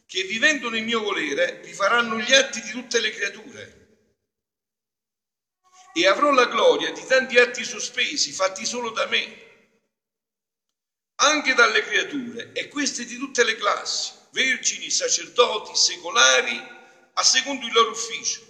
che 0.07 0.23
vivendo 0.23 0.69
nel 0.69 0.83
mio 0.83 1.01
volere 1.01 1.61
vi 1.63 1.73
faranno 1.73 2.19
gli 2.19 2.33
atti 2.33 2.61
di 2.61 2.71
tutte 2.71 2.99
le 2.99 3.11
creature. 3.11 3.79
E 5.93 6.07
avrò 6.07 6.31
la 6.31 6.45
gloria 6.45 6.91
di 6.91 7.05
tanti 7.05 7.37
atti 7.37 7.63
sospesi 7.63 8.31
fatti 8.31 8.65
solo 8.65 8.91
da 8.91 9.05
me, 9.05 9.39
anche 11.15 11.53
dalle 11.53 11.81
creature, 11.81 12.51
e 12.53 12.67
queste 12.67 13.05
di 13.05 13.17
tutte 13.17 13.43
le 13.43 13.55
classi, 13.55 14.11
vergini, 14.31 14.89
sacerdoti, 14.89 15.75
secolari, 15.75 16.57
a 17.13 17.23
secondo 17.23 17.65
il 17.65 17.73
loro 17.73 17.91
ufficio. 17.91 18.41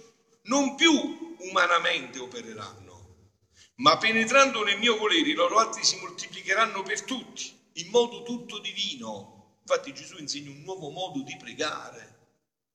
Non 0.42 0.74
più 0.76 1.34
umanamente 1.38 2.18
opereranno, 2.18 3.30
ma 3.76 3.98
penetrando 3.98 4.62
nel 4.62 4.78
mio 4.78 4.96
volere 4.96 5.28
i 5.28 5.34
loro 5.34 5.58
atti 5.58 5.84
si 5.84 5.96
moltiplicheranno 5.96 6.82
per 6.82 7.02
tutti 7.02 7.60
in 7.74 7.88
modo 7.88 8.22
tutto 8.22 8.58
divino. 8.58 9.58
Infatti 9.62 9.94
Gesù 9.94 10.18
insegna 10.18 10.50
un 10.50 10.62
nuovo 10.62 10.90
modo 10.90 11.22
di 11.22 11.36
pregare, 11.36 12.18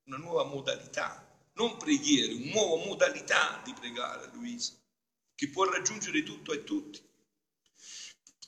una 0.06 0.18
nuova 0.18 0.46
modalità, 0.46 1.28
non 1.54 1.78
preghiere, 1.78 2.34
una 2.34 2.52
nuova 2.52 2.86
modalità 2.86 3.62
di 3.64 3.74
pregare, 3.74 4.30
Luisa, 4.34 4.74
che 5.36 5.50
può 5.50 5.66
raggiungere 5.66 6.24
tutto 6.24 6.54
e 6.54 6.64
tutti. 6.64 7.04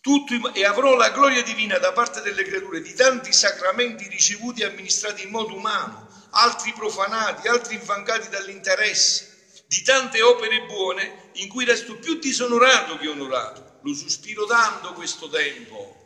Tutto, 0.02 0.54
e 0.54 0.64
avrò 0.64 0.96
la 0.96 1.10
gloria 1.10 1.44
divina 1.44 1.78
da 1.78 1.92
parte 1.92 2.22
delle 2.22 2.44
creature 2.44 2.82
di 2.82 2.94
tanti 2.94 3.34
sacramenti 3.34 4.08
ricevuti 4.08 4.62
e 4.62 4.66
amministrati 4.66 5.24
in 5.24 5.30
modo 5.30 5.54
umano, 5.54 6.10
altri 6.32 6.72
profanati, 6.72 7.50
altri 7.50 7.76
infangati 7.76 8.30
dall'interesse, 8.30 9.64
di 9.68 9.82
tante 9.82 10.22
opere 10.22 10.66
buone 10.66 11.32
in 11.34 11.50
cui 11.50 11.66
resto 11.66 11.98
più 11.98 12.18
disonorato 12.18 12.98
che 12.98 13.10
onorato. 13.10 13.80
Lo 13.82 13.94
sospiro 13.94 14.46
tanto 14.46 14.94
questo 14.94 15.28
tempo 15.30 15.99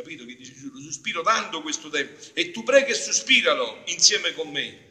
capito 0.00 0.24
che 0.24 0.36
dice 0.36 0.52
Gesù, 0.52 0.70
lo 0.72 0.80
sospiro 0.80 1.22
tanto 1.22 1.62
questo 1.62 1.88
tempo 1.88 2.18
e 2.32 2.50
tu 2.50 2.62
prega 2.62 2.88
e 2.88 2.94
sospiralo 2.94 3.82
insieme 3.86 4.32
con 4.32 4.50
me 4.50 4.88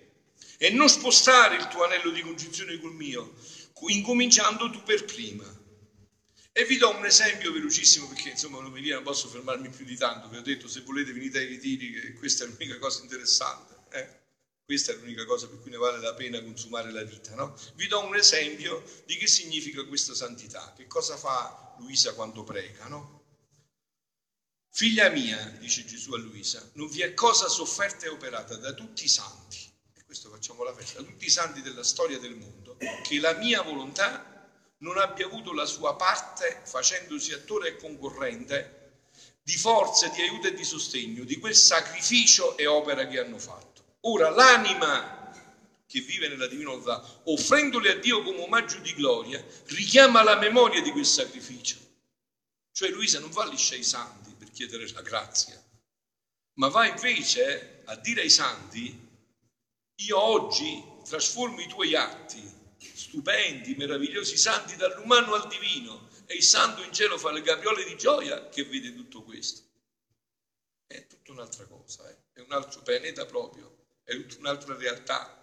e 0.57 0.69
non 0.69 0.89
spostare 0.89 1.55
il 1.55 1.67
tuo 1.67 1.83
anello 1.83 2.11
di 2.11 2.21
congiunzione 2.21 2.77
col 2.79 2.93
mio, 2.93 3.33
incominciando 3.87 4.69
tu 4.69 4.83
per 4.83 5.05
prima. 5.05 5.57
E 6.51 6.65
vi 6.65 6.75
do 6.75 6.89
un 6.89 7.05
esempio 7.05 7.53
velocissimo 7.53 8.07
perché 8.07 8.29
insomma 8.29 8.59
non 8.59 8.71
mi 8.71 8.81
viene, 8.81 8.95
non 8.95 9.03
posso 9.03 9.29
fermarmi 9.29 9.69
più 9.69 9.85
di 9.85 9.95
tanto, 9.95 10.27
vi 10.27 10.35
ho 10.35 10.41
detto 10.41 10.67
se 10.67 10.81
volete 10.81 11.13
venite 11.13 11.37
ai 11.37 11.45
ritiri 11.45 11.91
che 11.91 12.13
questa 12.13 12.43
è 12.43 12.47
l'unica 12.47 12.77
cosa 12.77 13.01
interessante. 13.01 13.77
Eh? 13.91 14.17
Questa 14.65 14.91
è 14.91 14.95
l'unica 14.95 15.25
cosa 15.25 15.47
per 15.47 15.61
cui 15.61 15.71
ne 15.71 15.77
vale 15.77 15.99
la 15.99 16.13
pena 16.13 16.43
consumare 16.43 16.91
la 16.91 17.03
vita, 17.03 17.33
no? 17.33 17.57
Vi 17.75 17.87
do 17.87 18.03
un 18.05 18.15
esempio 18.15 18.83
di 19.05 19.15
che 19.15 19.27
significa 19.27 19.83
questa 19.85 20.13
santità, 20.13 20.73
che 20.75 20.85
cosa 20.85 21.15
fa 21.15 21.75
Luisa 21.79 22.13
quando 22.13 22.43
prega, 22.43 22.87
no? 22.87 23.18
Figlia 24.71 25.09
mia, 25.09 25.37
dice 25.59 25.83
Gesù 25.83 26.13
a 26.13 26.17
Luisa, 26.17 26.69
non 26.73 26.87
vi 26.87 27.01
è 27.01 27.13
cosa 27.13 27.47
sofferta 27.47 28.05
e 28.05 28.09
operata 28.09 28.55
da 28.55 28.71
tutti 28.73 29.03
i 29.03 29.09
santi, 29.09 29.57
e 29.95 30.03
questo 30.05 30.29
facciamo 30.29 30.63
la 30.63 30.73
festa, 30.73 31.01
da 31.01 31.07
tutti 31.07 31.25
i 31.25 31.29
santi 31.29 31.61
della 31.61 31.83
storia 31.83 32.19
del 32.19 32.35
mondo, 32.35 32.77
che 33.03 33.19
la 33.19 33.33
mia 33.33 33.61
volontà 33.61 34.47
non 34.77 34.97
abbia 34.97 35.25
avuto 35.25 35.53
la 35.53 35.65
sua 35.65 35.95
parte 35.95 36.61
facendosi 36.63 37.33
attore 37.33 37.69
e 37.69 37.75
concorrente 37.75 38.77
di 39.41 39.57
forza, 39.57 40.07
di 40.09 40.21
aiuto 40.21 40.47
e 40.47 40.53
di 40.53 40.63
sostegno 40.63 41.23
di 41.23 41.39
quel 41.39 41.55
sacrificio 41.55 42.55
e 42.55 42.65
opera 42.67 43.07
che 43.07 43.19
hanno 43.19 43.39
fatto. 43.39 43.97
Ora 44.01 44.29
l'anima 44.29 45.17
che 45.87 45.99
vive 46.01 46.27
nella 46.29 46.47
divina 46.47 46.69
volontà, 46.69 47.03
offrendole 47.23 47.89
a 47.89 47.95
Dio 47.95 48.21
come 48.21 48.43
omaggio 48.43 48.77
di 48.77 48.93
gloria, 48.93 49.43
richiama 49.65 50.21
la 50.21 50.37
memoria 50.37 50.81
di 50.81 50.91
quel 50.91 51.05
sacrificio. 51.05 51.77
Cioè 52.71 52.89
Luisa 52.91 53.19
non 53.19 53.31
va 53.31 53.45
lì 53.45 53.57
ai 53.71 53.83
santi 53.83 54.28
per 54.49 54.51
chiedere 54.51 54.91
la 54.91 55.01
grazia, 55.01 55.63
ma 56.55 56.67
va 56.69 56.87
invece 56.87 57.83
a 57.85 57.95
dire 57.95 58.21
ai 58.21 58.29
santi, 58.29 59.07
io 60.01 60.19
oggi 60.19 60.83
trasformo 61.07 61.61
i 61.61 61.67
tuoi 61.67 61.95
atti 61.95 62.57
stupendi, 62.77 63.75
meravigliosi, 63.75 64.37
santi 64.37 64.75
dall'umano 64.75 65.33
al 65.33 65.47
divino 65.47 66.09
e 66.25 66.35
il 66.35 66.43
santo 66.43 66.83
in 66.83 66.93
cielo 66.93 67.17
fa 67.17 67.31
le 67.31 67.41
capriole 67.41 67.83
di 67.83 67.97
gioia 67.97 68.49
che 68.49 68.63
vede 68.63 68.93
tutto 68.95 69.23
questo. 69.23 69.63
È 70.85 71.05
tutta 71.07 71.31
un'altra 71.31 71.65
cosa, 71.65 72.09
eh? 72.09 72.17
è 72.33 72.39
un 72.39 72.51
altro 72.51 72.81
pianeta 72.81 73.25
proprio, 73.25 73.85
è 74.03 74.13
tutta 74.13 74.37
un'altra 74.39 74.75
realtà 74.75 75.35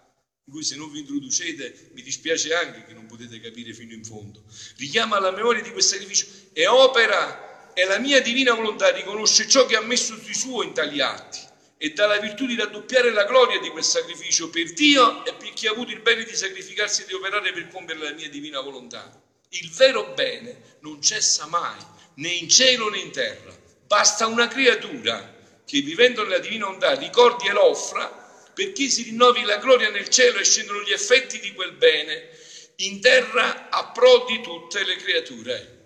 in 0.45 0.53
cui 0.53 0.63
se 0.63 0.77
non 0.77 0.89
vi 0.91 0.99
introducete 0.99 1.89
mi 1.91 2.01
dispiace 2.01 2.53
anche 2.53 2.85
che 2.85 2.93
non 2.93 3.05
potete 3.05 3.39
capire 3.41 3.73
fino 3.73 3.93
in 3.93 4.03
fondo. 4.03 4.43
Richiama 4.77 5.19
la 5.19 5.31
memoria 5.31 5.61
di 5.61 5.71
questo 5.71 5.95
sacrificio 5.95 6.25
e 6.53 6.67
opera, 6.67 7.46
è 7.77 7.85
la 7.85 7.99
mia 7.99 8.19
divina 8.23 8.55
volontà, 8.55 8.89
riconosce 8.89 9.47
ciò 9.47 9.67
che 9.67 9.75
ha 9.75 9.81
messo 9.81 10.15
di 10.15 10.33
suo 10.33 10.63
in 10.63 10.73
tali 10.73 10.99
atti 10.99 11.37
e 11.77 11.91
dà 11.91 12.07
la 12.07 12.17
virtù 12.17 12.47
di 12.47 12.55
raddoppiare 12.55 13.11
la 13.11 13.23
gloria 13.23 13.59
di 13.59 13.69
quel 13.69 13.83
sacrificio 13.83 14.49
per 14.49 14.73
Dio 14.73 15.23
e 15.23 15.33
per 15.33 15.53
chi 15.53 15.67
ha 15.67 15.71
avuto 15.73 15.91
il 15.91 15.99
bene 15.99 16.23
di 16.23 16.35
sacrificarsi 16.35 17.03
e 17.03 17.05
di 17.05 17.13
operare 17.13 17.51
per 17.51 17.67
compiere 17.67 17.99
la 17.99 18.11
mia 18.13 18.29
divina 18.29 18.61
volontà. 18.61 19.11
Il 19.49 19.69
vero 19.69 20.11
bene 20.15 20.77
non 20.79 20.99
cessa 21.03 21.45
mai, 21.45 21.77
né 22.15 22.29
in 22.29 22.49
cielo 22.49 22.89
né 22.89 22.97
in 22.97 23.11
terra. 23.11 23.55
Basta 23.85 24.25
una 24.25 24.47
creatura 24.47 25.35
che 25.63 25.81
vivendo 25.81 26.23
nella 26.23 26.39
divina 26.39 26.65
volontà 26.65 26.95
ricordi 26.95 27.47
e 27.47 27.51
l'offra 27.51 28.09
perché 28.55 28.89
si 28.89 29.03
rinnovi 29.03 29.43
la 29.43 29.57
gloria 29.57 29.91
nel 29.91 30.09
cielo 30.09 30.39
e 30.39 30.43
scendono 30.43 30.81
gli 30.81 30.93
effetti 30.93 31.39
di 31.39 31.53
quel 31.53 31.73
bene 31.73 32.29
in 32.77 32.99
terra 32.99 33.69
approdi 33.69 34.41
tutte 34.41 34.83
le 34.83 34.95
creature. 34.95 35.76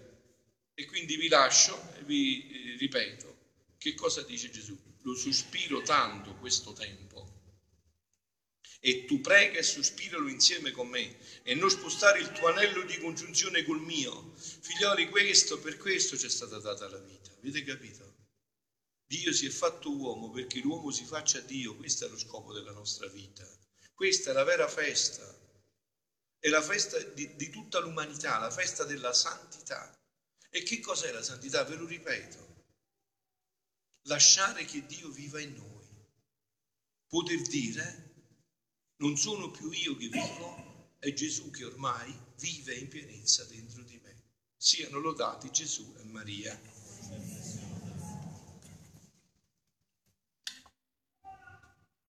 E 0.73 0.85
quindi 0.85 1.15
vi 1.15 1.27
lascio 1.27 1.93
e 1.97 2.03
vi 2.03 2.49
eh, 2.49 2.77
ripeto 2.77 3.39
che 3.77 3.93
cosa 3.95 4.21
dice 4.21 4.49
Gesù 4.49 4.77
lo 5.01 5.15
sospiro 5.15 5.81
tanto 5.81 6.35
questo 6.35 6.73
tempo. 6.73 7.39
E 8.79 9.05
tu 9.05 9.21
prega 9.21 9.59
e 9.59 9.63
sospiralo 9.63 10.27
insieme 10.27 10.71
con 10.71 10.87
me 10.87 11.17
e 11.43 11.53
non 11.53 11.69
spostare 11.69 12.19
il 12.19 12.31
tuo 12.31 12.47
anello 12.47 12.83
di 12.83 12.97
congiunzione 12.99 13.63
col 13.63 13.81
mio. 13.81 14.33
Figlioli, 14.35 15.07
questo, 15.09 15.59
per 15.59 15.77
questo 15.77 16.17
ci 16.17 16.25
è 16.25 16.29
stata 16.29 16.57
data 16.57 16.89
la 16.89 16.97
vita. 16.97 17.31
Avete 17.37 17.63
capito? 17.63 18.15
Dio 19.05 19.33
si 19.33 19.45
è 19.45 19.49
fatto 19.49 19.95
uomo 19.95 20.31
perché 20.31 20.61
l'uomo 20.61 20.89
si 20.89 21.05
faccia 21.05 21.41
Dio, 21.41 21.75
questo 21.75 22.05
è 22.05 22.09
lo 22.09 22.17
scopo 22.17 22.53
della 22.53 22.71
nostra 22.71 23.07
vita. 23.07 23.45
Questa 23.93 24.31
è 24.31 24.33
la 24.33 24.43
vera 24.43 24.67
festa, 24.67 25.37
è 26.39 26.49
la 26.49 26.61
festa 26.61 26.97
di, 26.99 27.35
di 27.35 27.49
tutta 27.49 27.79
l'umanità, 27.79 28.39
la 28.39 28.49
festa 28.49 28.83
della 28.83 29.13
santità. 29.13 29.93
E 30.53 30.63
che 30.63 30.81
cos'è 30.81 31.11
la 31.11 31.23
santità? 31.23 31.63
Ve 31.63 31.75
lo 31.75 31.85
ripeto, 31.85 32.65
lasciare 34.07 34.65
che 34.65 34.85
Dio 34.85 35.09
viva 35.09 35.39
in 35.39 35.55
noi. 35.55 35.87
Poter 37.07 37.41
dire, 37.43 38.11
non 38.97 39.15
sono 39.15 39.49
più 39.49 39.71
io 39.71 39.95
che 39.95 40.09
vivo, 40.09 40.89
è 40.99 41.13
Gesù 41.13 41.49
che 41.51 41.63
ormai 41.63 42.13
vive 42.37 42.75
in 42.75 42.89
pienezza 42.89 43.45
dentro 43.45 43.81
di 43.83 43.97
me. 44.03 44.23
Siano 44.57 44.99
lodati 44.99 45.49
Gesù 45.51 45.95
e 45.97 46.03
Maria. 46.03 46.59